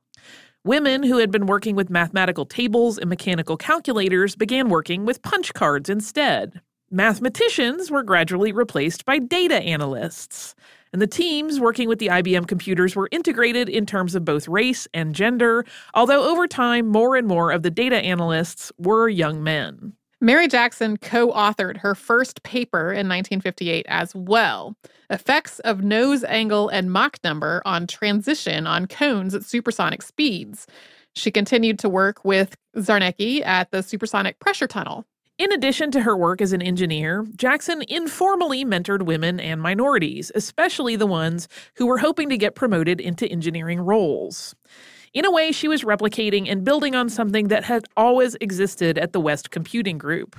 Women 0.64 1.04
who 1.04 1.18
had 1.18 1.30
been 1.30 1.46
working 1.46 1.76
with 1.76 1.90
mathematical 1.90 2.46
tables 2.46 2.98
and 2.98 3.10
mechanical 3.10 3.58
calculators 3.58 4.38
began 4.38 4.70
working 4.70 5.04
with 5.04 5.22
punch 5.24 5.54
cards 5.54 5.90
instead. 5.90 6.62
Mathematicians 6.90 7.92
were 7.92 8.02
gradually 8.02 8.54
replaced 8.54 9.04
by 9.04 9.20
data 9.20 9.58
analysts 9.62 10.56
and 10.94 11.02
the 11.02 11.08
teams 11.08 11.60
working 11.60 11.88
with 11.88 12.00
the 12.00 12.08
IBM 12.08 12.48
computers 12.48 12.96
were 12.96 13.10
integrated 13.12 13.70
in 13.70 13.86
terms 13.86 14.16
of 14.16 14.26
both 14.26 14.48
race 14.48 14.88
and 14.94 15.14
gender, 15.14 15.66
although 15.94 16.30
over 16.30 16.48
time, 16.48 16.88
more 16.88 17.16
and 17.16 17.28
more 17.28 17.52
of 17.52 17.64
the 17.64 17.72
data 17.72 17.98
analysts 17.98 18.72
were 18.78 19.10
young 19.10 19.44
men. 19.44 19.94
Mary 20.22 20.50
Jackson 20.50 20.98
co 20.98 21.32
authored 21.32 21.78
her 21.78 21.96
first 21.96 22.44
paper 22.44 22.92
in 22.92 23.08
1958 23.08 23.86
as 23.88 24.14
well 24.14 24.76
Effects 25.10 25.60
of 25.60 25.82
Nose 25.82 26.24
Angle 26.26 26.68
and 26.70 26.92
Mach 26.92 27.18
Number 27.24 27.62
on 27.66 27.88
Transition 27.88 28.68
on 28.68 28.86
Cones 28.86 29.34
at 29.34 29.44
Supersonic 29.44 30.02
Speeds. 30.02 30.68
She 31.16 31.32
continued 31.32 31.80
to 31.80 31.90
work 31.90 32.24
with 32.26 32.56
Czarnecki 32.76 33.46
at 33.46 33.72
the 33.72 33.82
supersonic 33.82 34.40
pressure 34.40 34.68
tunnel. 34.68 35.06
In 35.40 35.54
addition 35.54 35.90
to 35.92 36.02
her 36.02 36.18
work 36.18 36.42
as 36.42 36.52
an 36.52 36.62
engineer, 36.62 37.26
Jackson 37.38 37.82
informally 37.88 38.66
mentored 38.66 39.04
women 39.04 39.40
and 39.40 39.62
minorities, 39.62 40.34
especially 40.36 40.98
the 40.98 41.08
ones 41.08 41.48
who 41.76 41.88
were 41.88 42.00
hoping 42.00 42.28
to 42.28 42.38
get 42.38 42.56
promoted 42.56 43.00
into 43.00 43.26
engineering 43.26 43.80
roles. 43.80 44.54
In 45.14 45.24
a 45.24 45.32
way, 45.32 45.54
she 45.54 45.70
was 45.70 45.86
replicating 45.86 46.52
and 46.52 46.66
building 46.66 46.94
on 46.94 47.08
something 47.08 47.48
that 47.48 47.64
had 47.64 47.86
always 47.96 48.36
existed 48.42 48.98
at 48.98 49.14
the 49.14 49.22
West 49.22 49.50
Computing 49.50 49.98
Group. 49.98 50.36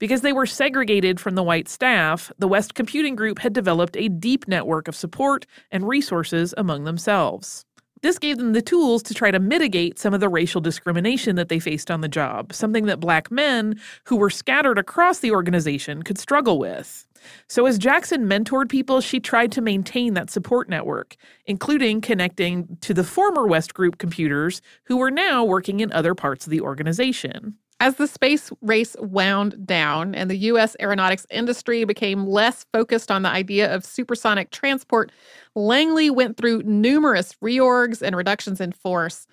Because 0.00 0.22
they 0.22 0.32
were 0.32 0.46
segregated 0.46 1.20
from 1.20 1.36
the 1.36 1.44
white 1.44 1.68
staff, 1.68 2.32
the 2.36 2.48
West 2.48 2.74
Computing 2.74 3.14
Group 3.14 3.38
had 3.38 3.52
developed 3.52 3.96
a 3.96 4.08
deep 4.08 4.48
network 4.48 4.88
of 4.88 4.96
support 4.96 5.46
and 5.70 5.86
resources 5.86 6.52
among 6.58 6.82
themselves. 6.82 7.64
This 8.02 8.18
gave 8.18 8.36
them 8.36 8.52
the 8.52 8.62
tools 8.62 9.02
to 9.04 9.14
try 9.14 9.30
to 9.30 9.38
mitigate 9.38 9.98
some 9.98 10.12
of 10.12 10.20
the 10.20 10.28
racial 10.28 10.60
discrimination 10.60 11.36
that 11.36 11.48
they 11.48 11.60
faced 11.60 11.90
on 11.90 12.00
the 12.00 12.08
job, 12.08 12.52
something 12.52 12.86
that 12.86 12.98
black 12.98 13.30
men 13.30 13.80
who 14.04 14.16
were 14.16 14.30
scattered 14.30 14.76
across 14.78 15.20
the 15.20 15.30
organization 15.30 16.02
could 16.02 16.18
struggle 16.18 16.58
with. 16.58 17.06
So, 17.46 17.66
as 17.66 17.78
Jackson 17.78 18.26
mentored 18.26 18.68
people, 18.68 19.00
she 19.00 19.20
tried 19.20 19.52
to 19.52 19.60
maintain 19.60 20.14
that 20.14 20.30
support 20.30 20.68
network, 20.68 21.14
including 21.46 22.00
connecting 22.00 22.76
to 22.80 22.92
the 22.92 23.04
former 23.04 23.46
West 23.46 23.74
Group 23.74 23.98
computers 23.98 24.60
who 24.84 24.96
were 24.96 25.10
now 25.10 25.44
working 25.44 25.78
in 25.78 25.92
other 25.92 26.16
parts 26.16 26.44
of 26.44 26.50
the 26.50 26.60
organization. 26.60 27.56
As 27.82 27.96
the 27.96 28.06
space 28.06 28.52
race 28.60 28.94
wound 29.00 29.66
down 29.66 30.14
and 30.14 30.30
the 30.30 30.36
U.S. 30.36 30.76
aeronautics 30.78 31.26
industry 31.30 31.82
became 31.82 32.28
less 32.28 32.64
focused 32.72 33.10
on 33.10 33.22
the 33.22 33.28
idea 33.28 33.74
of 33.74 33.84
supersonic 33.84 34.52
transport, 34.52 35.10
Langley 35.56 36.08
went 36.08 36.36
through 36.36 36.62
numerous 36.62 37.34
reorgs 37.42 38.00
and 38.00 38.14
reductions 38.14 38.60
in 38.60 38.70
force. 38.70 39.26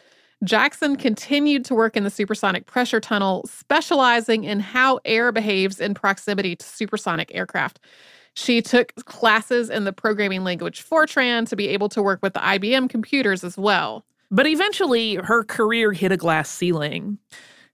Jackson 0.44 0.96
continued 0.96 1.64
to 1.66 1.76
work 1.76 1.96
in 1.96 2.04
the 2.04 2.10
supersonic 2.10 2.66
pressure 2.66 3.00
tunnel, 3.00 3.46
specializing 3.46 4.46
in 4.46 4.60
how 4.62 5.00
air 5.06 5.32
behaves 5.32 5.80
in 5.80 5.94
proximity 5.94 6.56
to 6.56 6.66
supersonic 6.66 7.32
aircraft. 7.36 7.80
She 8.34 8.64
took 8.64 8.96
classes 9.06 9.70
in 9.70 9.84
the 9.84 9.94
programming 9.94 10.44
language 10.44 10.84
Fortran 10.84 11.48
to 11.50 11.56
be 11.56 11.68
able 11.68 11.90
to 11.90 12.02
work 12.02 12.24
with 12.24 12.34
the 12.34 12.40
IBM 12.40 12.90
computers 12.90 13.44
as 13.44 13.60
well. 13.60 14.06
But 14.32 14.48
eventually, 14.48 15.18
her 15.18 15.44
career 15.44 15.94
hit 15.94 16.12
a 16.12 16.18
glass 16.18 16.50
ceiling. 16.50 17.20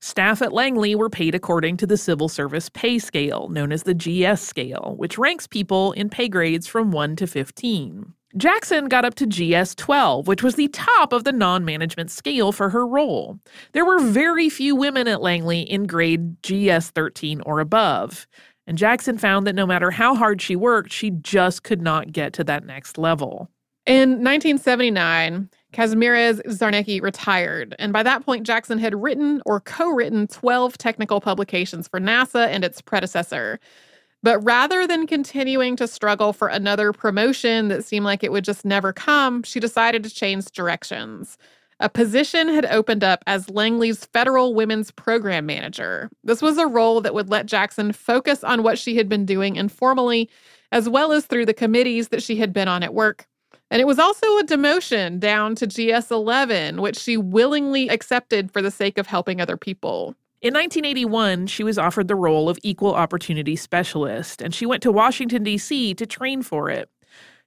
Staff 0.02 0.42
at 0.42 0.54
Langley 0.54 0.96
were 0.96 1.10
paid 1.10 1.36
according 1.36 1.78
to 1.78 1.88
the 1.88 1.98
Civil 1.98 2.30
Service 2.30 2.70
pay 2.70 3.00
scale, 3.00 3.48
known 3.50 3.72
as 3.72 3.84
the 3.84 3.94
GS 3.94 4.42
scale, 4.42 4.96
which 4.98 5.18
ranks 5.18 5.48
people 5.48 5.92
in 5.94 6.10
pay 6.10 6.30
grades 6.30 6.68
from 6.68 6.92
1 6.92 7.16
to 7.18 7.28
15. 7.28 8.14
Jackson 8.38 8.90
got 8.90 9.06
up 9.06 9.16
to 9.16 9.26
GS 9.26 9.76
12, 9.76 10.28
which 10.28 10.44
was 10.44 10.56
the 10.56 10.68
top 10.70 11.14
of 11.14 11.24
the 11.24 11.32
non 11.32 11.64
management 11.64 12.12
scale 12.12 12.52
for 12.52 12.70
her 12.70 12.86
role. 12.86 13.40
There 13.72 13.86
were 13.86 14.00
very 14.00 14.50
few 14.50 14.76
women 14.76 15.08
at 15.08 15.22
Langley 15.22 15.62
in 15.62 15.88
grade 15.88 16.42
GS 16.42 16.90
13 16.90 17.42
or 17.42 17.60
above, 17.60 18.28
and 18.68 18.78
Jackson 18.78 19.18
found 19.18 19.48
that 19.48 19.56
no 19.56 19.66
matter 19.66 19.92
how 19.92 20.16
hard 20.16 20.42
she 20.42 20.56
worked, 20.56 20.92
she 20.92 21.12
just 21.12 21.64
could 21.64 21.82
not 21.82 22.12
get 22.12 22.34
to 22.34 22.44
that 22.44 22.66
next 22.66 22.98
level. 22.98 23.50
In 23.86 24.24
1979, 24.24 25.50
Kazimierz 25.76 26.42
Czarnecki 26.46 27.02
retired, 27.02 27.76
and 27.80 27.92
by 27.92 28.02
that 28.02 28.26
point, 28.26 28.48
Jackson 28.48 28.80
had 28.80 28.96
written 28.96 29.42
or 29.46 29.60
co 29.60 29.90
written 29.90 30.26
12 30.26 30.78
technical 30.78 31.20
publications 31.20 31.90
for 31.90 32.00
NASA 32.00 32.48
and 32.48 32.64
its 32.64 32.80
predecessor. 32.80 33.60
But 34.24 34.40
rather 34.40 34.88
than 34.88 35.06
continuing 35.06 35.76
to 35.76 35.88
struggle 35.88 36.32
for 36.32 36.48
another 36.48 36.94
promotion 36.94 37.68
that 37.68 37.84
seemed 37.84 38.06
like 38.06 38.24
it 38.24 38.32
would 38.32 38.46
just 38.46 38.64
never 38.64 38.94
come, 38.94 39.44
she 39.44 39.60
decided 39.60 40.04
to 40.06 40.10
change 40.10 40.46
directions. 40.46 41.38
A 41.82 41.90
position 41.90 42.48
had 42.48 42.66
opened 42.68 43.04
up 43.04 43.22
as 43.28 43.50
Langley's 43.50 44.06
Federal 44.06 44.54
Women's 44.54 44.92
Program 44.92 45.46
Manager. 45.46 46.10
This 46.24 46.42
was 46.42 46.58
a 46.58 46.68
role 46.68 47.02
that 47.02 47.14
would 47.14 47.30
let 47.30 47.48
Jackson 47.48 47.92
focus 47.92 48.46
on 48.46 48.64
what 48.64 48.80
she 48.80 48.96
had 48.96 49.10
been 49.10 49.26
doing 49.26 49.58
informally, 49.58 50.30
as 50.72 50.88
well 50.88 51.12
as 51.12 51.26
through 51.26 51.46
the 51.46 51.54
committees 51.54 52.08
that 52.08 52.24
she 52.24 52.38
had 52.38 52.54
been 52.54 52.70
on 52.70 52.82
at 52.82 52.94
work. 52.94 53.28
And 53.72 53.82
it 53.82 53.88
was 53.88 54.00
also 54.00 54.26
a 54.38 54.44
demotion 54.44 55.20
down 55.20 55.56
to 55.56 55.68
GS 55.68 56.12
11, 56.12 56.82
which 56.82 56.98
she 56.98 57.18
willingly 57.18 57.90
accepted 57.90 58.52
for 58.52 58.62
the 58.62 58.72
sake 58.72 58.98
of 58.98 59.08
helping 59.08 59.42
other 59.42 59.58
people. 59.58 60.16
In 60.42 60.54
1981, 60.54 61.48
she 61.48 61.64
was 61.64 61.80
offered 61.80 62.08
the 62.08 62.16
role 62.16 62.50
of 62.50 62.60
Equal 62.62 62.94
Opportunity 62.94 63.56
Specialist, 63.56 64.42
and 64.42 64.54
she 64.54 64.66
went 64.66 64.84
to 64.84 64.92
Washington, 64.92 65.44
D.C. 65.44 65.96
to 65.96 66.06
train 66.06 66.44
for 66.44 66.70
it. 66.70 66.90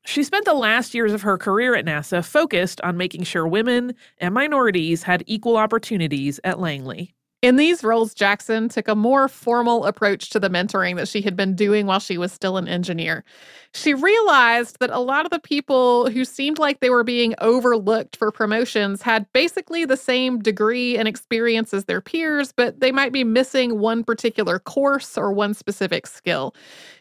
She 0.04 0.24
spent 0.24 0.46
the 0.46 0.54
last 0.54 0.94
years 0.94 1.12
of 1.12 1.22
her 1.22 1.38
career 1.38 1.74
at 1.74 1.84
NASA 1.84 2.24
focused 2.24 2.80
on 2.80 2.96
making 2.96 3.24
sure 3.24 3.46
women 3.46 3.94
and 4.18 4.34
minorities 4.34 5.04
had 5.04 5.22
equal 5.26 5.56
opportunities 5.56 6.40
at 6.44 6.58
Langley. 6.58 7.14
In 7.40 7.54
these 7.54 7.84
roles, 7.84 8.14
Jackson 8.14 8.68
took 8.68 8.88
a 8.88 8.96
more 8.96 9.28
formal 9.28 9.84
approach 9.84 10.30
to 10.30 10.40
the 10.40 10.50
mentoring 10.50 10.96
that 10.96 11.06
she 11.06 11.22
had 11.22 11.36
been 11.36 11.54
doing 11.54 11.86
while 11.86 12.00
she 12.00 12.18
was 12.18 12.32
still 12.32 12.56
an 12.56 12.66
engineer. 12.66 13.22
She 13.72 13.94
realized 13.94 14.80
that 14.80 14.90
a 14.90 14.98
lot 14.98 15.24
of 15.24 15.30
the 15.30 15.38
people 15.38 16.10
who 16.10 16.24
seemed 16.24 16.58
like 16.58 16.80
they 16.80 16.90
were 16.90 17.04
being 17.04 17.36
overlooked 17.40 18.16
for 18.16 18.32
promotions 18.32 19.02
had 19.02 19.32
basically 19.32 19.84
the 19.84 19.96
same 19.96 20.40
degree 20.40 20.98
and 20.98 21.06
experience 21.06 21.72
as 21.72 21.84
their 21.84 22.00
peers, 22.00 22.50
but 22.50 22.80
they 22.80 22.90
might 22.90 23.12
be 23.12 23.22
missing 23.22 23.78
one 23.78 24.02
particular 24.02 24.58
course 24.58 25.16
or 25.16 25.30
one 25.30 25.54
specific 25.54 26.08
skill. 26.08 26.56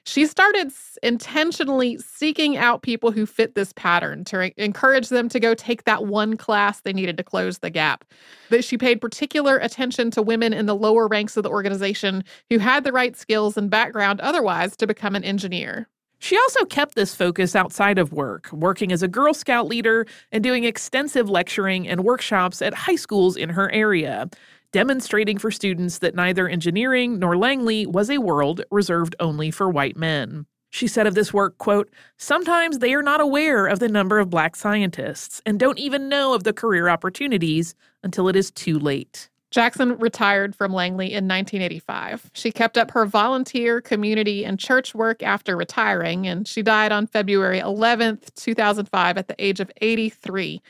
She 0.08 0.26
started 0.26 0.72
intentionally 1.04 1.98
seeking 1.98 2.56
out 2.56 2.82
people 2.82 3.12
who 3.12 3.26
fit 3.26 3.56
this 3.56 3.74
pattern 3.74 4.24
to 4.26 4.54
encourage 4.56 5.10
them 5.10 5.28
to 5.28 5.38
go 5.38 5.54
take 5.54 5.84
that 5.84 6.06
one 6.06 6.38
class 6.38 6.80
they 6.80 6.93
needed 6.93 7.17
to 7.17 7.26
close 7.26 7.58
the 7.58 7.70
gap. 7.70 8.06
That 8.50 8.63
she 8.63 8.78
paid 8.78 9.02
particular 9.02 9.58
attention 9.58 10.10
to 10.12 10.22
women 10.22 10.54
in 10.54 10.65
the 10.65 10.76
lower 10.76 11.10
ranks 11.10 11.36
of 11.36 11.43
the 11.43 11.50
organization 11.50 12.24
who 12.50 12.58
had 12.58 12.86
the 12.86 12.93
right 12.93 13.17
skills 13.17 13.58
and 13.58 13.70
background 13.70 14.22
otherwise 14.22 14.78
to 14.78 14.88
become 14.88 15.13
an 15.13 15.26
engineer. 15.26 15.89
She 16.20 16.38
also 16.38 16.63
kept 16.63 16.96
this 16.96 17.13
focus 17.13 17.54
outside 17.54 18.00
of 18.00 18.13
work, 18.13 18.50
working 18.54 18.93
as 18.93 19.04
a 19.04 19.08
Girl 19.08 19.34
Scout 19.34 19.67
leader 19.67 20.06
and 20.32 20.41
doing 20.41 20.63
extensive 20.63 21.30
lecturing 21.30 21.88
and 21.88 22.06
workshops 22.06 22.62
at 22.62 22.74
high 22.74 22.96
schools 22.96 23.36
in 23.36 23.50
her 23.50 23.70
area, 23.72 24.30
demonstrating 24.71 25.38
for 25.38 25.51
students 25.51 25.99
that 25.99 26.15
neither 26.15 26.47
engineering 26.47 27.19
nor 27.19 27.38
Langley 27.38 27.86
was 27.86 28.10
a 28.10 28.17
world 28.19 28.62
reserved 28.71 29.15
only 29.19 29.51
for 29.51 29.69
white 29.69 29.97
men. 29.97 30.45
She 30.69 30.88
said 30.88 31.08
of 31.08 31.15
this 31.15 31.34
work, 31.34 31.58
quote, 31.58 31.89
"Sometimes 32.17 32.80
they 32.80 32.93
are 32.93 33.01
not 33.01 33.21
aware 33.21 33.67
of 33.67 33.80
the 33.80 33.88
number 33.88 34.19
of 34.19 34.30
black 34.30 34.56
scientists 34.56 35.41
and 35.45 35.60
don't 35.60 35.80
even 35.80 36.10
know 36.10 36.34
of 36.34 36.43
the 36.43 36.53
career 36.53 36.89
opportunities 36.89 37.73
until 38.03 38.27
it 38.27 38.36
is 38.36 38.51
too 38.51 38.77
late." 38.77 39.30
Jackson 39.49 39.97
retired 39.97 40.53
from 40.53 40.73
Langley 40.73 41.13
in 41.13 41.25
1985. 41.25 42.30
She 42.34 42.51
kept 42.51 42.77
up 42.77 42.91
her 42.91 43.06
volunteer, 43.06 43.80
community, 43.80 44.43
and 44.43 44.60
church 44.60 44.93
work 44.93 45.23
after 45.23 45.56
retiring, 45.56 46.27
and 46.27 46.45
she 46.45 46.62
died 46.62 46.91
on 46.91 47.08
February 47.08 47.60
11th, 47.60 48.36
2005, 48.36 49.17
at 49.17 49.30
the 49.30 49.36
age 49.39 49.62
of 49.62 49.71
83. 49.80 50.62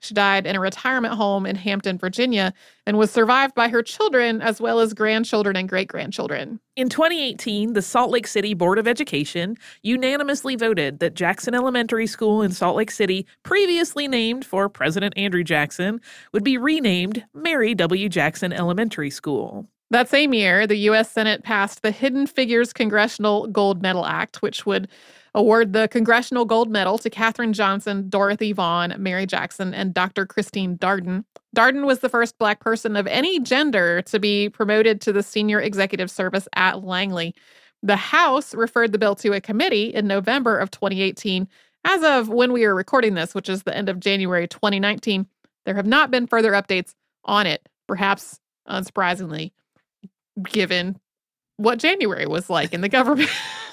She 0.00 0.14
died 0.14 0.46
in 0.46 0.56
a 0.56 0.60
retirement 0.60 1.14
home 1.14 1.44
in 1.44 1.56
Hampton, 1.56 1.98
Virginia, 1.98 2.54
and 2.86 2.96
was 2.96 3.10
survived 3.10 3.54
by 3.54 3.68
her 3.68 3.82
children 3.82 4.40
as 4.40 4.60
well 4.60 4.80
as 4.80 4.94
grandchildren 4.94 5.56
and 5.56 5.68
great 5.68 5.88
grandchildren. 5.88 6.58
In 6.74 6.88
2018, 6.88 7.74
the 7.74 7.82
Salt 7.82 8.10
Lake 8.10 8.26
City 8.26 8.54
Board 8.54 8.78
of 8.78 8.88
Education 8.88 9.56
unanimously 9.82 10.56
voted 10.56 11.00
that 11.00 11.14
Jackson 11.14 11.54
Elementary 11.54 12.06
School 12.06 12.40
in 12.40 12.50
Salt 12.50 12.76
Lake 12.76 12.90
City, 12.90 13.26
previously 13.42 14.08
named 14.08 14.44
for 14.44 14.68
President 14.70 15.12
Andrew 15.18 15.44
Jackson, 15.44 16.00
would 16.32 16.44
be 16.44 16.56
renamed 16.56 17.24
Mary 17.34 17.74
W. 17.74 18.08
Jackson 18.08 18.52
Elementary 18.52 19.10
School. 19.10 19.68
That 19.90 20.08
same 20.08 20.32
year, 20.32 20.66
the 20.68 20.76
U.S. 20.76 21.10
Senate 21.10 21.42
passed 21.42 21.82
the 21.82 21.90
Hidden 21.90 22.28
Figures 22.28 22.72
Congressional 22.72 23.48
Gold 23.48 23.82
Medal 23.82 24.06
Act, 24.06 24.40
which 24.40 24.64
would 24.64 24.88
award 25.34 25.72
the 25.72 25.88
Congressional 25.88 26.44
Gold 26.44 26.70
Medal 26.70 26.98
to 26.98 27.10
Katherine 27.10 27.52
Johnson, 27.52 28.08
Dorothy 28.08 28.52
Vaughan, 28.52 28.94
Mary 28.98 29.26
Jackson, 29.26 29.72
and 29.74 29.94
Dr. 29.94 30.26
Christine 30.26 30.76
Darden. 30.76 31.24
Darden 31.56 31.86
was 31.86 32.00
the 32.00 32.08
first 32.08 32.38
Black 32.38 32.60
person 32.60 32.96
of 32.96 33.06
any 33.06 33.40
gender 33.40 34.02
to 34.02 34.18
be 34.18 34.48
promoted 34.48 35.00
to 35.02 35.12
the 35.12 35.22
senior 35.22 35.60
executive 35.60 36.10
service 36.10 36.48
at 36.54 36.84
Langley. 36.84 37.34
The 37.82 37.96
House 37.96 38.54
referred 38.54 38.92
the 38.92 38.98
bill 38.98 39.14
to 39.16 39.32
a 39.32 39.40
committee 39.40 39.94
in 39.94 40.06
November 40.06 40.58
of 40.58 40.70
2018. 40.70 41.48
As 41.84 42.02
of 42.02 42.28
when 42.28 42.52
we 42.52 42.64
are 42.64 42.74
recording 42.74 43.14
this, 43.14 43.34
which 43.34 43.48
is 43.48 43.62
the 43.62 43.76
end 43.76 43.88
of 43.88 44.00
January 44.00 44.46
2019, 44.46 45.26
there 45.64 45.74
have 45.74 45.86
not 45.86 46.10
been 46.10 46.26
further 46.26 46.52
updates 46.52 46.94
on 47.24 47.46
it, 47.46 47.66
perhaps 47.86 48.38
unsurprisingly, 48.68 49.52
given 50.44 50.99
what 51.60 51.78
January 51.78 52.26
was 52.26 52.48
like 52.48 52.72
in 52.72 52.80
the 52.80 52.88
government. 52.88 53.30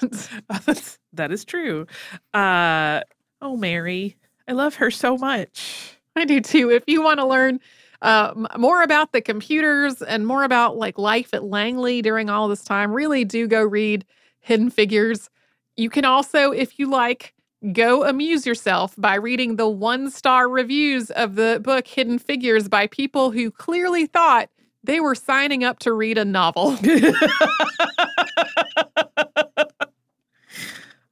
that 1.14 1.32
is 1.32 1.44
true. 1.44 1.86
Uh, 2.34 3.00
oh, 3.40 3.56
Mary, 3.56 4.16
I 4.46 4.52
love 4.52 4.74
her 4.74 4.90
so 4.90 5.16
much. 5.16 5.96
I 6.14 6.26
do 6.26 6.40
too. 6.40 6.70
If 6.70 6.84
you 6.86 7.02
want 7.02 7.18
to 7.18 7.26
learn 7.26 7.60
uh, 8.02 8.34
more 8.58 8.82
about 8.82 9.12
the 9.12 9.22
computers 9.22 10.02
and 10.02 10.26
more 10.26 10.44
about 10.44 10.76
like 10.76 10.98
life 10.98 11.32
at 11.32 11.44
Langley 11.44 12.02
during 12.02 12.28
all 12.28 12.46
this 12.46 12.62
time, 12.62 12.92
really 12.92 13.24
do 13.24 13.48
go 13.48 13.62
read 13.62 14.04
Hidden 14.40 14.70
Figures. 14.70 15.30
You 15.76 15.88
can 15.88 16.04
also, 16.04 16.50
if 16.50 16.78
you 16.78 16.90
like, 16.90 17.32
go 17.72 18.04
amuse 18.04 18.46
yourself 18.46 18.94
by 18.98 19.14
reading 19.14 19.56
the 19.56 19.68
one 19.68 20.10
star 20.10 20.46
reviews 20.48 21.10
of 21.12 21.36
the 21.36 21.58
book 21.62 21.88
Hidden 21.88 22.18
Figures 22.18 22.68
by 22.68 22.86
people 22.86 23.30
who 23.30 23.50
clearly 23.50 24.06
thought 24.06 24.50
they 24.84 25.00
were 25.00 25.14
signing 25.14 25.64
up 25.64 25.78
to 25.80 25.92
read 25.92 26.18
a 26.18 26.24
novel. 26.24 26.76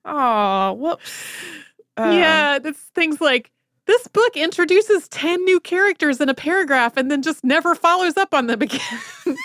Oh, 0.06 0.72
whoops. 0.74 1.12
Um, 1.96 2.12
yeah, 2.12 2.58
it's 2.62 2.78
things 2.94 3.20
like 3.20 3.50
this 3.86 4.06
book 4.08 4.36
introduces 4.36 5.08
10 5.08 5.44
new 5.44 5.60
characters 5.60 6.20
in 6.20 6.28
a 6.28 6.34
paragraph 6.34 6.96
and 6.96 7.10
then 7.10 7.22
just 7.22 7.42
never 7.44 7.74
follows 7.74 8.16
up 8.16 8.32
on 8.32 8.46
them 8.46 8.62
again. 8.62 8.80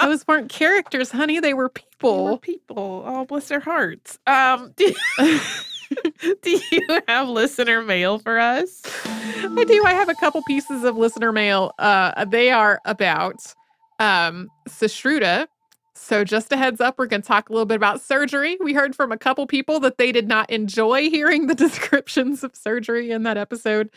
Those 0.00 0.26
weren't 0.26 0.50
characters, 0.50 1.10
honey. 1.10 1.40
They 1.40 1.54
were 1.54 1.68
people. 1.68 2.24
They 2.24 2.30
were 2.30 2.38
people. 2.38 3.02
Oh, 3.06 3.24
bless 3.24 3.48
their 3.48 3.60
hearts. 3.60 4.18
Um, 4.26 4.74
do, 6.42 6.60
you 6.70 7.00
have 7.08 7.28
listener 7.28 7.82
mail 7.82 8.18
for 8.18 8.38
us? 8.38 8.82
I 9.04 9.64
do. 9.64 9.84
I 9.84 9.92
have 9.92 10.08
a 10.08 10.14
couple 10.14 10.42
pieces 10.46 10.84
of 10.84 10.96
listener 10.96 11.32
mail. 11.32 11.72
Uh, 11.78 12.24
they 12.24 12.50
are 12.50 12.80
about 12.84 13.36
um, 13.98 14.48
Sushruta, 14.68 15.46
so, 15.98 16.24
just 16.24 16.52
a 16.52 16.58
heads 16.58 16.80
up, 16.80 16.98
we're 16.98 17.06
going 17.06 17.22
to 17.22 17.26
talk 17.26 17.48
a 17.48 17.52
little 17.52 17.64
bit 17.64 17.76
about 17.76 18.02
surgery. 18.02 18.58
We 18.62 18.74
heard 18.74 18.94
from 18.94 19.12
a 19.12 19.16
couple 19.16 19.46
people 19.46 19.80
that 19.80 19.96
they 19.96 20.12
did 20.12 20.28
not 20.28 20.50
enjoy 20.50 21.08
hearing 21.08 21.46
the 21.46 21.54
descriptions 21.56 22.44
of 22.44 22.54
surgery 22.54 23.10
in 23.10 23.22
that 23.22 23.38
episode. 23.38 23.88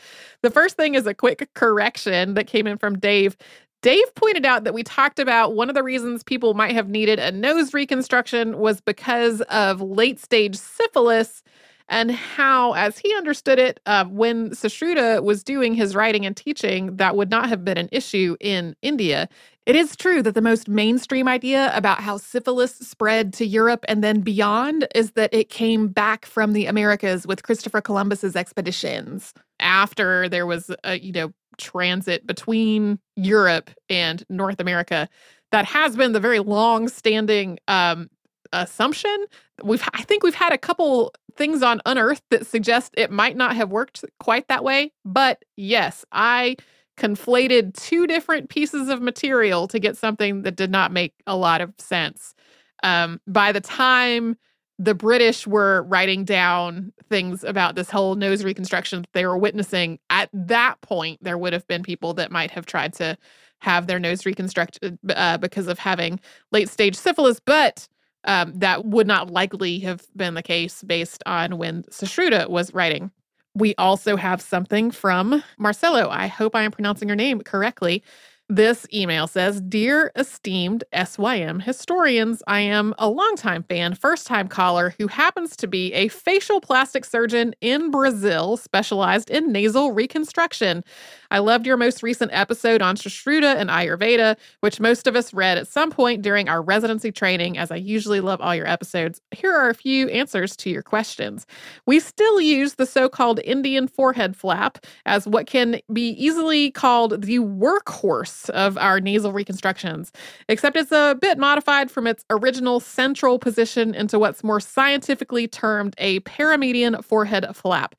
The 0.42 0.50
first 0.50 0.78
thing 0.78 0.96
is 0.96 1.06
a 1.06 1.14
quick 1.14 1.50
correction 1.56 2.36
that 2.36 2.48
came 2.48 2.68
in 2.68 2.78
from 2.78 2.98
Dave. 2.98 3.36
Dave 3.82 4.16
pointed 4.16 4.46
out 4.46 4.64
that 4.64 4.74
we 4.74 4.82
talked 4.82 5.20
about 5.20 5.56
one 5.56 5.68
of 5.68 5.76
the 5.76 5.84
reasons 5.84 6.24
people 6.24 6.54
might 6.54 6.72
have 6.72 6.88
needed 6.88 7.20
a 7.20 7.32
nose 7.34 7.74
reconstruction 7.74 8.60
was 8.60 8.80
because 8.80 9.42
of 9.42 9.82
late 9.82 10.20
stage 10.20 10.56
syphilis 10.56 11.44
and 11.90 12.12
how, 12.12 12.74
as 12.74 13.00
he 13.00 13.14
understood 13.16 13.60
it, 13.60 13.80
uh, 13.86 14.06
when 14.06 14.52
Sushruta 14.52 15.24
was 15.24 15.44
doing 15.44 15.74
his 15.74 15.96
writing 15.96 16.26
and 16.26 16.38
teaching, 16.38 16.96
that 16.98 17.16
would 17.16 17.30
not 17.30 17.50
have 17.50 17.66
been 17.66 17.78
an 17.78 17.90
issue 17.92 18.38
in 18.40 18.76
India. 18.82 19.28
It 19.66 19.76
is 19.76 19.96
true 19.96 20.24
that 20.24 20.34
the 20.36 20.42
most 20.42 20.68
mainstream 20.68 21.28
idea 21.28 21.72
about 21.76 22.02
how 22.02 22.18
syphilis 22.18 22.76
spread 22.76 23.34
to 23.34 23.46
Europe 23.46 23.86
and 23.88 24.04
then 24.04 24.22
beyond 24.22 24.88
is 24.96 25.12
that 25.12 25.34
it 25.34 25.50
came 25.50 25.90
back 25.90 26.26
from 26.26 26.54
the 26.54 26.66
Americas 26.66 27.28
with 27.28 27.44
Christopher 27.44 27.82
Columbus's 27.82 28.36
expeditions 28.36 29.34
after 29.60 30.30
there 30.30 30.46
was 30.46 30.72
a, 30.84 31.00
you 31.00 31.12
know, 31.12 31.32
transit 31.58 32.26
between 32.26 33.00
Europe 33.16 33.70
and 33.90 34.24
North 34.30 34.60
America. 34.60 35.10
That 35.52 35.66
has 35.66 35.96
been 35.96 36.14
the 36.14 36.20
very 36.20 36.40
long-standing 36.40 37.60
um, 37.68 38.10
assumption. 38.54 39.26
We've 39.64 39.84
I 39.94 40.04
think 40.04 40.24
we've 40.24 40.36
had 40.36 40.54
a 40.54 40.58
couple 40.58 41.14
things 41.36 41.64
on 41.64 41.82
Unearth 41.86 42.22
that 42.32 42.46
suggest 42.46 42.94
it 42.98 43.12
might 43.12 43.38
not 43.38 43.56
have 43.56 43.70
worked 43.70 44.04
quite 44.20 44.48
that 44.48 44.64
way, 44.64 44.92
but 45.06 45.44
yes, 45.56 46.06
I 46.12 46.58
conflated 46.98 47.74
two 47.74 48.06
different 48.08 48.50
pieces 48.50 48.90
of 48.90 49.02
material 49.02 49.68
to 49.70 49.80
get 49.80 49.98
something 49.98 50.42
that 50.42 50.56
did 50.56 50.70
not 50.70 50.92
make 50.92 51.14
a 51.26 51.36
lot 51.36 51.62
of 51.62 51.74
sense. 51.78 52.36
Um, 52.84 53.22
by 53.26 53.52
the 53.52 53.62
time 53.62 54.36
the 54.78 54.94
British 54.94 55.46
were 55.46 55.84
writing 55.84 56.24
down 56.24 56.94
things 57.10 57.44
about 57.44 57.76
this 57.76 57.90
whole 57.90 58.16
nose 58.16 58.44
reconstruction 58.44 59.06
they 59.14 59.26
were 59.26 59.38
witnessing, 59.38 60.00
at 60.10 60.30
that 60.34 60.80
point, 60.82 61.20
there 61.22 61.38
would 61.38 61.54
have 61.54 61.68
been 61.68 61.84
people 61.84 62.14
that 62.14 62.32
might 62.32 62.52
have 62.52 62.66
tried 62.66 62.94
to 62.94 63.18
have 63.62 63.88
their 63.88 64.00
nose 64.00 64.26
reconstructed 64.26 64.98
uh, 65.10 65.38
because 65.38 65.68
of 65.68 65.80
having 65.80 66.20
late 66.52 66.70
stage 66.70 66.96
syphilis. 66.96 67.40
But 67.46 67.88
um, 68.26 68.54
that 68.56 68.86
would 68.86 69.08
not 69.08 69.30
likely 69.32 69.80
have 69.80 70.06
been 70.16 70.34
the 70.34 70.44
case 70.44 70.84
based 70.84 71.24
on 71.26 71.58
when 71.58 71.84
Sushruta 71.84 72.50
was 72.50 72.74
writing. 72.74 73.12
We 73.56 73.76
also 73.78 74.16
have 74.16 74.42
something 74.42 74.92
from 74.92 75.44
Marcelo. 75.58 76.10
I 76.10 76.28
hope 76.28 76.56
I 76.56 76.64
am 76.64 76.72
pronouncing 76.72 77.08
your 77.08 77.16
name 77.16 77.42
correctly. 77.42 78.04
This 78.52 78.88
email 78.92 79.28
says 79.28 79.62
Dear 79.62 80.12
esteemed 80.16 80.84
SYM 80.92 81.60
historians, 81.60 82.42
I 82.48 82.62
am 82.62 82.96
a 82.98 83.08
longtime 83.08 83.62
fan, 83.62 83.94
first 83.94 84.26
time 84.26 84.48
caller 84.48 84.96
who 84.98 85.06
happens 85.06 85.56
to 85.58 85.68
be 85.68 85.94
a 85.94 86.08
facial 86.08 86.60
plastic 86.60 87.06
surgeon 87.06 87.54
in 87.62 87.92
Brazil 87.92 88.58
specialized 88.58 89.30
in 89.30 89.52
nasal 89.52 89.92
reconstruction. 89.92 90.84
I 91.30 91.38
loved 91.38 91.68
your 91.68 91.78
most 91.78 92.02
recent 92.02 92.32
episode 92.34 92.82
on 92.82 92.96
Sushruta 92.96 93.56
and 93.56 93.70
Ayurveda, 93.70 94.36
which 94.62 94.80
most 94.80 95.06
of 95.06 95.16
us 95.16 95.32
read 95.32 95.60
at 95.60 95.68
some 95.68 95.92
point 95.92 96.24
during 96.24 96.50
our 96.50 96.64
residency 96.64 97.12
training, 97.12 97.56
as 97.56 97.70
I 97.70 97.76
usually 97.76 98.20
love 98.20 98.42
all 98.42 98.56
your 98.56 98.68
episodes. 98.68 99.22
Here 99.30 99.54
are 99.56 99.70
a 99.70 99.76
few 99.76 100.10
answers 100.10 100.56
to 100.56 100.72
your 100.72 100.82
questions. 100.82 101.46
We 101.86 102.00
still 102.00 102.42
use 102.42 102.74
the 102.74 102.88
so 102.88 103.10
called 103.10 103.42
Indian 103.44 103.88
forehead 103.88 104.36
flap 104.36 104.80
as 105.06 105.28
what 105.28 105.46
can 105.46 105.82
be 105.94 106.10
easily 106.14 106.72
called 106.72 107.22
the 107.22 107.38
workhorse 107.38 108.39
of 108.50 108.78
our 108.78 109.02
nasal 109.02 109.34
reconstructions, 109.34 110.12
except 110.48 110.78
it's 110.78 110.92
a 110.92 111.18
bit 111.20 111.38
modified 111.38 111.92
from 111.92 112.08
its 112.08 112.24
original 112.30 112.80
central 112.80 113.40
position 113.40 113.94
into 113.94 114.18
what's 114.18 114.44
more 114.44 114.60
scientifically 114.60 115.48
termed 115.48 115.96
a 115.98 116.22
paramedian 116.22 117.04
forehead 117.04 117.46
flap. 117.54 117.96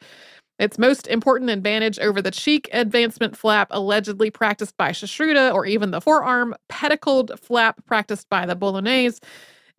Its 0.58 0.78
most 0.78 1.06
important 1.06 1.50
advantage 1.50 1.98
over 1.98 2.20
the 2.20 2.30
cheek 2.30 2.68
advancement 2.72 3.36
flap 3.36 3.68
allegedly 3.70 4.30
practiced 4.30 4.76
by 4.76 4.90
Sushruta 4.90 5.52
or 5.52 5.64
even 5.66 5.90
the 5.90 6.00
forearm 6.00 6.54
pedicled 6.68 7.32
flap 7.40 7.84
practiced 7.86 8.28
by 8.28 8.46
the 8.46 8.54
Bolognese 8.54 9.18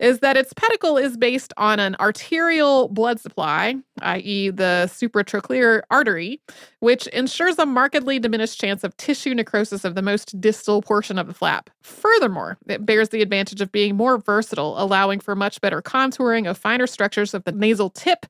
is 0.00 0.18
that 0.18 0.36
its 0.36 0.52
pedicle 0.52 0.96
is 0.96 1.16
based 1.16 1.52
on 1.56 1.78
an 1.78 1.94
arterial 2.00 2.88
blood 2.88 3.20
supply, 3.20 3.76
i.e., 4.00 4.50
the 4.50 4.90
supratrochlear 4.92 5.82
artery, 5.92 6.40
which 6.82 7.06
ensures 7.08 7.60
a 7.60 7.64
markedly 7.64 8.18
diminished 8.18 8.60
chance 8.60 8.82
of 8.82 8.96
tissue 8.96 9.32
necrosis 9.32 9.84
of 9.84 9.94
the 9.94 10.02
most 10.02 10.40
distal 10.40 10.82
portion 10.82 11.16
of 11.16 11.28
the 11.28 11.32
flap. 11.32 11.70
Furthermore, 11.80 12.58
it 12.66 12.84
bears 12.84 13.10
the 13.10 13.22
advantage 13.22 13.60
of 13.60 13.70
being 13.70 13.94
more 13.94 14.18
versatile, 14.18 14.74
allowing 14.76 15.20
for 15.20 15.36
much 15.36 15.60
better 15.60 15.80
contouring 15.80 16.50
of 16.50 16.58
finer 16.58 16.88
structures 16.88 17.34
of 17.34 17.44
the 17.44 17.52
nasal 17.52 17.88
tip 17.88 18.26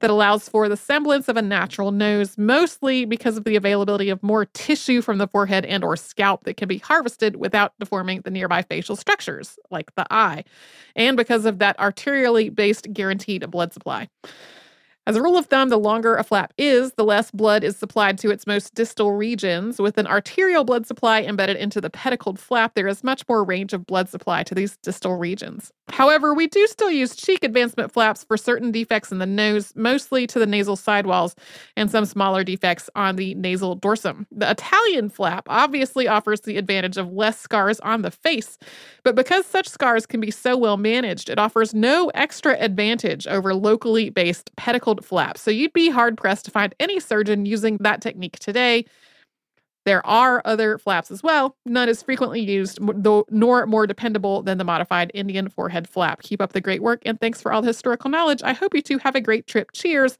that 0.00 0.10
allows 0.10 0.48
for 0.48 0.68
the 0.68 0.76
semblance 0.76 1.28
of 1.28 1.36
a 1.36 1.42
natural 1.42 1.92
nose, 1.92 2.36
mostly 2.36 3.04
because 3.04 3.36
of 3.36 3.44
the 3.44 3.54
availability 3.54 4.08
of 4.08 4.20
more 4.20 4.46
tissue 4.46 5.00
from 5.00 5.18
the 5.18 5.28
forehead 5.28 5.64
and 5.64 5.84
or 5.84 5.96
scalp 5.96 6.42
that 6.42 6.56
can 6.56 6.66
be 6.66 6.78
harvested 6.78 7.36
without 7.36 7.72
deforming 7.78 8.20
the 8.22 8.32
nearby 8.32 8.62
facial 8.62 8.96
structures, 8.96 9.60
like 9.70 9.94
the 9.94 10.12
eye, 10.12 10.42
and 10.96 11.16
because 11.16 11.44
of 11.44 11.60
that 11.60 11.78
arterially 11.78 12.52
based 12.52 12.92
guaranteed 12.92 13.48
blood 13.48 13.72
supply. 13.72 14.08
As 15.04 15.16
a 15.16 15.22
rule 15.22 15.36
of 15.36 15.46
thumb, 15.46 15.68
the 15.68 15.78
longer 15.78 16.14
a 16.14 16.22
flap 16.22 16.52
is, 16.56 16.92
the 16.92 17.02
less 17.04 17.32
blood 17.32 17.64
is 17.64 17.76
supplied 17.76 18.18
to 18.18 18.30
its 18.30 18.46
most 18.46 18.72
distal 18.74 19.10
regions. 19.10 19.80
With 19.80 19.98
an 19.98 20.06
arterial 20.06 20.62
blood 20.62 20.86
supply 20.86 21.22
embedded 21.22 21.56
into 21.56 21.80
the 21.80 21.90
pedicled 21.90 22.38
flap, 22.38 22.74
there 22.74 22.86
is 22.86 23.02
much 23.02 23.28
more 23.28 23.42
range 23.42 23.72
of 23.72 23.84
blood 23.84 24.08
supply 24.08 24.44
to 24.44 24.54
these 24.54 24.76
distal 24.76 25.16
regions. 25.16 25.72
However, 25.92 26.32
we 26.32 26.46
do 26.46 26.66
still 26.66 26.90
use 26.90 27.14
cheek 27.14 27.44
advancement 27.44 27.92
flaps 27.92 28.24
for 28.24 28.38
certain 28.38 28.72
defects 28.72 29.12
in 29.12 29.18
the 29.18 29.26
nose, 29.26 29.74
mostly 29.76 30.26
to 30.26 30.38
the 30.38 30.46
nasal 30.46 30.74
sidewalls, 30.74 31.36
and 31.76 31.90
some 31.90 32.06
smaller 32.06 32.42
defects 32.44 32.88
on 32.94 33.16
the 33.16 33.34
nasal 33.34 33.76
dorsum. 33.76 34.24
The 34.32 34.50
Italian 34.50 35.10
flap 35.10 35.46
obviously 35.50 36.08
offers 36.08 36.40
the 36.40 36.56
advantage 36.56 36.96
of 36.96 37.12
less 37.12 37.38
scars 37.38 37.78
on 37.80 38.00
the 38.00 38.10
face, 38.10 38.58
but 39.04 39.14
because 39.14 39.44
such 39.44 39.68
scars 39.68 40.06
can 40.06 40.18
be 40.18 40.30
so 40.30 40.56
well 40.56 40.78
managed, 40.78 41.28
it 41.28 41.38
offers 41.38 41.74
no 41.74 42.10
extra 42.14 42.56
advantage 42.58 43.26
over 43.26 43.54
locally 43.54 44.08
based 44.08 44.50
pedicled 44.56 45.04
flaps. 45.04 45.42
So 45.42 45.50
you'd 45.50 45.74
be 45.74 45.90
hard 45.90 46.16
pressed 46.16 46.46
to 46.46 46.50
find 46.50 46.74
any 46.80 47.00
surgeon 47.00 47.44
using 47.44 47.76
that 47.80 48.00
technique 48.00 48.38
today. 48.38 48.86
There 49.84 50.04
are 50.06 50.42
other 50.44 50.78
flaps 50.78 51.10
as 51.10 51.22
well, 51.22 51.56
none 51.66 51.88
as 51.88 52.02
frequently 52.02 52.40
used, 52.40 52.78
though, 52.94 53.26
nor 53.30 53.66
more 53.66 53.86
dependable 53.86 54.42
than 54.42 54.58
the 54.58 54.64
modified 54.64 55.10
Indian 55.12 55.48
forehead 55.48 55.88
flap. 55.88 56.22
Keep 56.22 56.40
up 56.40 56.52
the 56.52 56.60
great 56.60 56.82
work 56.82 57.02
and 57.04 57.20
thanks 57.20 57.42
for 57.42 57.52
all 57.52 57.62
the 57.62 57.68
historical 57.68 58.08
knowledge. 58.10 58.42
I 58.44 58.52
hope 58.52 58.74
you 58.74 58.82
two 58.82 58.98
have 58.98 59.16
a 59.16 59.20
great 59.20 59.46
trip. 59.46 59.72
Cheers. 59.72 60.18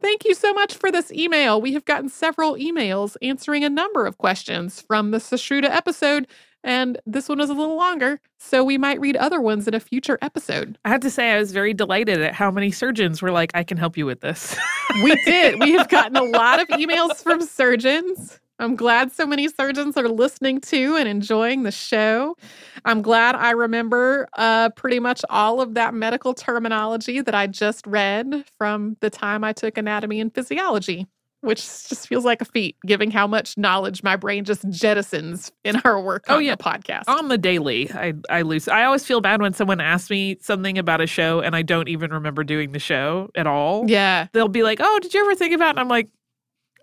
Thank 0.00 0.24
you 0.24 0.34
so 0.34 0.52
much 0.52 0.74
for 0.74 0.92
this 0.92 1.10
email. 1.12 1.60
We 1.60 1.72
have 1.72 1.84
gotten 1.84 2.08
several 2.08 2.54
emails 2.56 3.16
answering 3.22 3.64
a 3.64 3.70
number 3.70 4.06
of 4.06 4.18
questions 4.18 4.80
from 4.80 5.10
the 5.10 5.18
Sushruta 5.18 5.70
episode, 5.70 6.26
and 6.62 6.98
this 7.06 7.28
one 7.28 7.40
is 7.40 7.48
a 7.48 7.54
little 7.54 7.76
longer, 7.76 8.20
so 8.38 8.62
we 8.62 8.76
might 8.76 9.00
read 9.00 9.16
other 9.16 9.40
ones 9.40 9.66
in 9.66 9.72
a 9.72 9.80
future 9.80 10.18
episode. 10.20 10.76
I 10.84 10.90
have 10.90 11.00
to 11.00 11.10
say, 11.10 11.32
I 11.32 11.38
was 11.38 11.52
very 11.52 11.72
delighted 11.72 12.20
at 12.20 12.34
how 12.34 12.50
many 12.50 12.72
surgeons 12.72 13.22
were 13.22 13.30
like, 13.30 13.52
I 13.54 13.64
can 13.64 13.78
help 13.78 13.96
you 13.96 14.04
with 14.04 14.20
this. 14.20 14.56
we 15.02 15.14
did. 15.24 15.60
We 15.60 15.72
have 15.72 15.88
gotten 15.88 16.16
a 16.16 16.24
lot 16.24 16.60
of 16.60 16.68
emails 16.68 17.22
from 17.22 17.40
surgeons. 17.40 18.38
I'm 18.58 18.74
glad 18.76 19.12
so 19.12 19.26
many 19.26 19.48
surgeons 19.48 19.96
are 19.96 20.08
listening 20.08 20.60
to 20.62 20.96
and 20.96 21.08
enjoying 21.08 21.62
the 21.62 21.70
show. 21.70 22.36
I'm 22.84 23.02
glad 23.02 23.34
I 23.34 23.50
remember 23.50 24.28
uh, 24.36 24.70
pretty 24.70 24.98
much 24.98 25.22
all 25.28 25.60
of 25.60 25.74
that 25.74 25.92
medical 25.92 26.32
terminology 26.32 27.20
that 27.20 27.34
I 27.34 27.48
just 27.48 27.86
read 27.86 28.44
from 28.56 28.96
the 29.00 29.10
time 29.10 29.44
I 29.44 29.52
took 29.52 29.76
anatomy 29.76 30.20
and 30.20 30.34
physiology, 30.34 31.06
which 31.42 31.58
just 31.60 32.08
feels 32.08 32.24
like 32.24 32.40
a 32.40 32.46
feat, 32.46 32.76
given 32.86 33.10
how 33.10 33.26
much 33.26 33.58
knowledge 33.58 34.02
my 34.02 34.16
brain 34.16 34.44
just 34.44 34.66
jettisons 34.70 35.52
in 35.62 35.76
our 35.84 36.00
work 36.00 36.24
oh, 36.28 36.36
on 36.36 36.44
yeah. 36.44 36.54
the 36.54 36.62
podcast. 36.62 37.02
On 37.08 37.28
the 37.28 37.38
daily, 37.38 37.90
I, 37.92 38.14
I 38.30 38.40
lose. 38.40 38.68
I 38.68 38.84
always 38.84 39.04
feel 39.04 39.20
bad 39.20 39.42
when 39.42 39.52
someone 39.52 39.82
asks 39.82 40.08
me 40.08 40.38
something 40.40 40.78
about 40.78 41.02
a 41.02 41.06
show 41.06 41.40
and 41.40 41.54
I 41.54 41.60
don't 41.60 41.88
even 41.88 42.10
remember 42.10 42.42
doing 42.42 42.72
the 42.72 42.78
show 42.78 43.28
at 43.34 43.46
all. 43.46 43.84
Yeah. 43.86 44.28
They'll 44.32 44.48
be 44.48 44.62
like, 44.62 44.78
oh, 44.80 44.98
did 45.02 45.12
you 45.12 45.20
ever 45.20 45.34
think 45.34 45.54
about 45.54 45.68
it? 45.68 45.70
And 45.70 45.80
I'm 45.80 45.88
like, 45.88 46.08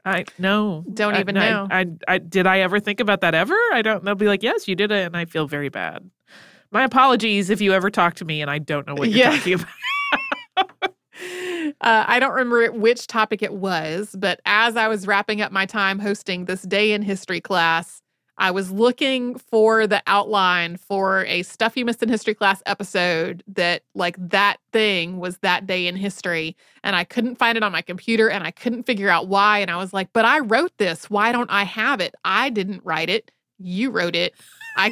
I 0.05 0.25
no, 0.37 0.83
don't 0.93 1.15
even 1.15 1.37
I, 1.37 1.49
know. 1.49 1.67
I, 1.71 1.79
I, 1.79 1.87
I, 2.07 2.17
did 2.17 2.45
I 2.45 2.59
ever 2.59 2.79
think 2.79 2.99
about 2.99 3.21
that 3.21 3.33
ever? 3.33 3.55
I 3.71 3.81
don't. 3.81 4.03
They'll 4.03 4.15
be 4.15 4.27
like, 4.27 4.43
yes, 4.43 4.67
you 4.67 4.75
did 4.75 4.91
it, 4.91 5.05
and 5.05 5.15
I 5.15 5.25
feel 5.25 5.47
very 5.47 5.69
bad. 5.69 6.09
My 6.71 6.83
apologies 6.83 7.49
if 7.49 7.61
you 7.61 7.73
ever 7.73 7.89
talk 7.89 8.15
to 8.15 8.25
me 8.25 8.41
and 8.41 8.49
I 8.49 8.57
don't 8.57 8.87
know 8.87 8.95
what 8.95 9.09
you're 9.09 9.19
yeah. 9.19 9.37
talking 9.37 9.53
about. 9.53 9.67
uh, 11.81 12.03
I 12.07 12.19
don't 12.19 12.31
remember 12.31 12.71
which 12.71 13.07
topic 13.07 13.41
it 13.41 13.53
was, 13.53 14.15
but 14.17 14.41
as 14.45 14.75
I 14.75 14.87
was 14.87 15.07
wrapping 15.07 15.41
up 15.41 15.51
my 15.51 15.65
time 15.65 15.99
hosting 15.99 16.45
this 16.45 16.63
day 16.63 16.91
in 16.91 17.01
history 17.01 17.41
class, 17.41 18.01
I 18.37 18.51
was 18.51 18.71
looking 18.71 19.37
for 19.37 19.85
the 19.85 20.01
outline 20.07 20.77
for 20.77 21.25
a 21.25 21.43
Stuff 21.43 21.77
You 21.77 21.85
Missed 21.85 22.01
in 22.01 22.09
History 22.09 22.33
class 22.33 22.63
episode 22.65 23.43
that, 23.47 23.83
like, 23.93 24.15
that 24.29 24.57
thing 24.71 25.19
was 25.19 25.37
that 25.39 25.67
day 25.67 25.87
in 25.87 25.95
history. 25.95 26.55
And 26.83 26.95
I 26.95 27.03
couldn't 27.03 27.37
find 27.37 27.57
it 27.57 27.63
on 27.63 27.71
my 27.71 27.81
computer 27.81 28.29
and 28.29 28.43
I 28.43 28.51
couldn't 28.51 28.83
figure 28.83 29.09
out 29.09 29.27
why. 29.27 29.59
And 29.59 29.69
I 29.69 29.77
was 29.77 29.93
like, 29.93 30.09
but 30.13 30.25
I 30.25 30.39
wrote 30.39 30.77
this. 30.77 31.09
Why 31.09 31.31
don't 31.31 31.51
I 31.51 31.63
have 31.63 32.01
it? 32.01 32.15
I 32.25 32.49
didn't 32.49 32.81
write 32.83 33.09
it. 33.09 33.31
You 33.59 33.91
wrote 33.91 34.15
it. 34.15 34.33
I, 34.75 34.91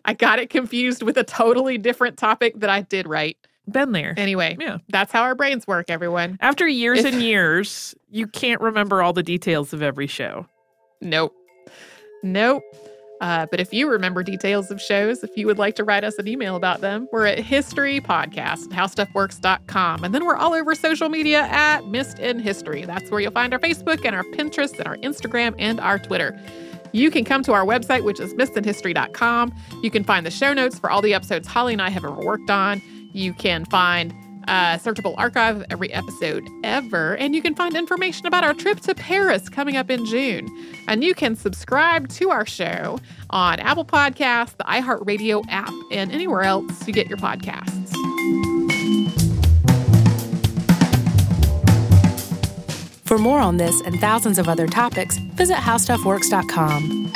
I 0.04 0.14
got 0.14 0.40
it 0.40 0.50
confused 0.50 1.02
with 1.02 1.16
a 1.16 1.24
totally 1.24 1.78
different 1.78 2.16
topic 2.16 2.58
that 2.60 2.70
I 2.70 2.82
did 2.82 3.06
write. 3.06 3.36
Been 3.70 3.92
there. 3.92 4.14
Anyway, 4.16 4.56
yeah. 4.60 4.78
that's 4.88 5.10
how 5.10 5.22
our 5.22 5.34
brains 5.34 5.66
work, 5.66 5.88
everyone. 5.88 6.36
After 6.40 6.68
years 6.68 6.98
if, 6.98 7.14
and 7.14 7.22
years, 7.22 7.94
you 8.10 8.26
can't 8.26 8.60
remember 8.60 9.02
all 9.02 9.14
the 9.14 9.22
details 9.22 9.72
of 9.72 9.82
every 9.82 10.06
show. 10.06 10.46
Nope. 11.04 11.34
Nope. 12.22 12.62
Uh, 13.20 13.46
but 13.50 13.60
if 13.60 13.72
you 13.72 13.88
remember 13.88 14.22
details 14.22 14.70
of 14.70 14.80
shows, 14.80 15.22
if 15.22 15.36
you 15.36 15.46
would 15.46 15.58
like 15.58 15.76
to 15.76 15.84
write 15.84 16.04
us 16.04 16.18
an 16.18 16.26
email 16.26 16.56
about 16.56 16.80
them, 16.80 17.08
we're 17.12 17.26
at 17.26 17.38
historypodcast 17.38 18.68
howstuffworks.com. 18.68 20.04
And 20.04 20.14
then 20.14 20.26
we're 20.26 20.36
all 20.36 20.52
over 20.52 20.74
social 20.74 21.08
media 21.08 21.42
at 21.42 21.86
Missed 21.86 22.18
in 22.18 22.38
History. 22.38 22.84
That's 22.84 23.10
where 23.10 23.20
you'll 23.20 23.32
find 23.32 23.52
our 23.52 23.60
Facebook 23.60 24.04
and 24.04 24.14
our 24.16 24.24
Pinterest 24.24 24.76
and 24.78 24.86
our 24.86 24.96
Instagram 24.98 25.54
and 25.58 25.80
our 25.80 25.98
Twitter. 25.98 26.38
You 26.92 27.10
can 27.10 27.24
come 27.24 27.42
to 27.44 27.52
our 27.52 27.64
website, 27.64 28.04
which 28.04 28.20
is 28.20 28.34
missedinhistory.com. 28.34 29.54
You 29.82 29.90
can 29.90 30.04
find 30.04 30.26
the 30.26 30.30
show 30.30 30.52
notes 30.52 30.78
for 30.78 30.90
all 30.90 31.02
the 31.02 31.14
episodes 31.14 31.48
Holly 31.48 31.72
and 31.72 31.82
I 31.82 31.90
have 31.90 32.04
ever 32.04 32.14
worked 32.14 32.50
on. 32.50 32.82
You 33.12 33.32
can 33.32 33.64
find 33.64 34.14
a 34.48 34.78
searchable 34.82 35.14
archive 35.18 35.56
of 35.56 35.66
every 35.70 35.92
episode 35.92 36.48
ever, 36.62 37.16
and 37.16 37.34
you 37.34 37.42
can 37.42 37.54
find 37.54 37.76
information 37.76 38.26
about 38.26 38.44
our 38.44 38.54
trip 38.54 38.80
to 38.80 38.94
Paris 38.94 39.48
coming 39.48 39.76
up 39.76 39.90
in 39.90 40.04
June. 40.06 40.48
And 40.88 41.02
you 41.02 41.14
can 41.14 41.36
subscribe 41.36 42.08
to 42.10 42.30
our 42.30 42.46
show 42.46 42.98
on 43.30 43.60
Apple 43.60 43.84
Podcasts, 43.84 44.56
the 44.56 44.64
iHeartRadio 44.64 45.44
app, 45.48 45.72
and 45.90 46.12
anywhere 46.12 46.42
else 46.42 46.86
you 46.86 46.92
get 46.92 47.08
your 47.08 47.18
podcasts. 47.18 47.92
For 53.04 53.18
more 53.18 53.38
on 53.38 53.58
this 53.58 53.80
and 53.82 54.00
thousands 54.00 54.38
of 54.38 54.48
other 54.48 54.66
topics, 54.66 55.18
visit 55.18 55.56
howstuffworks.com. 55.56 57.12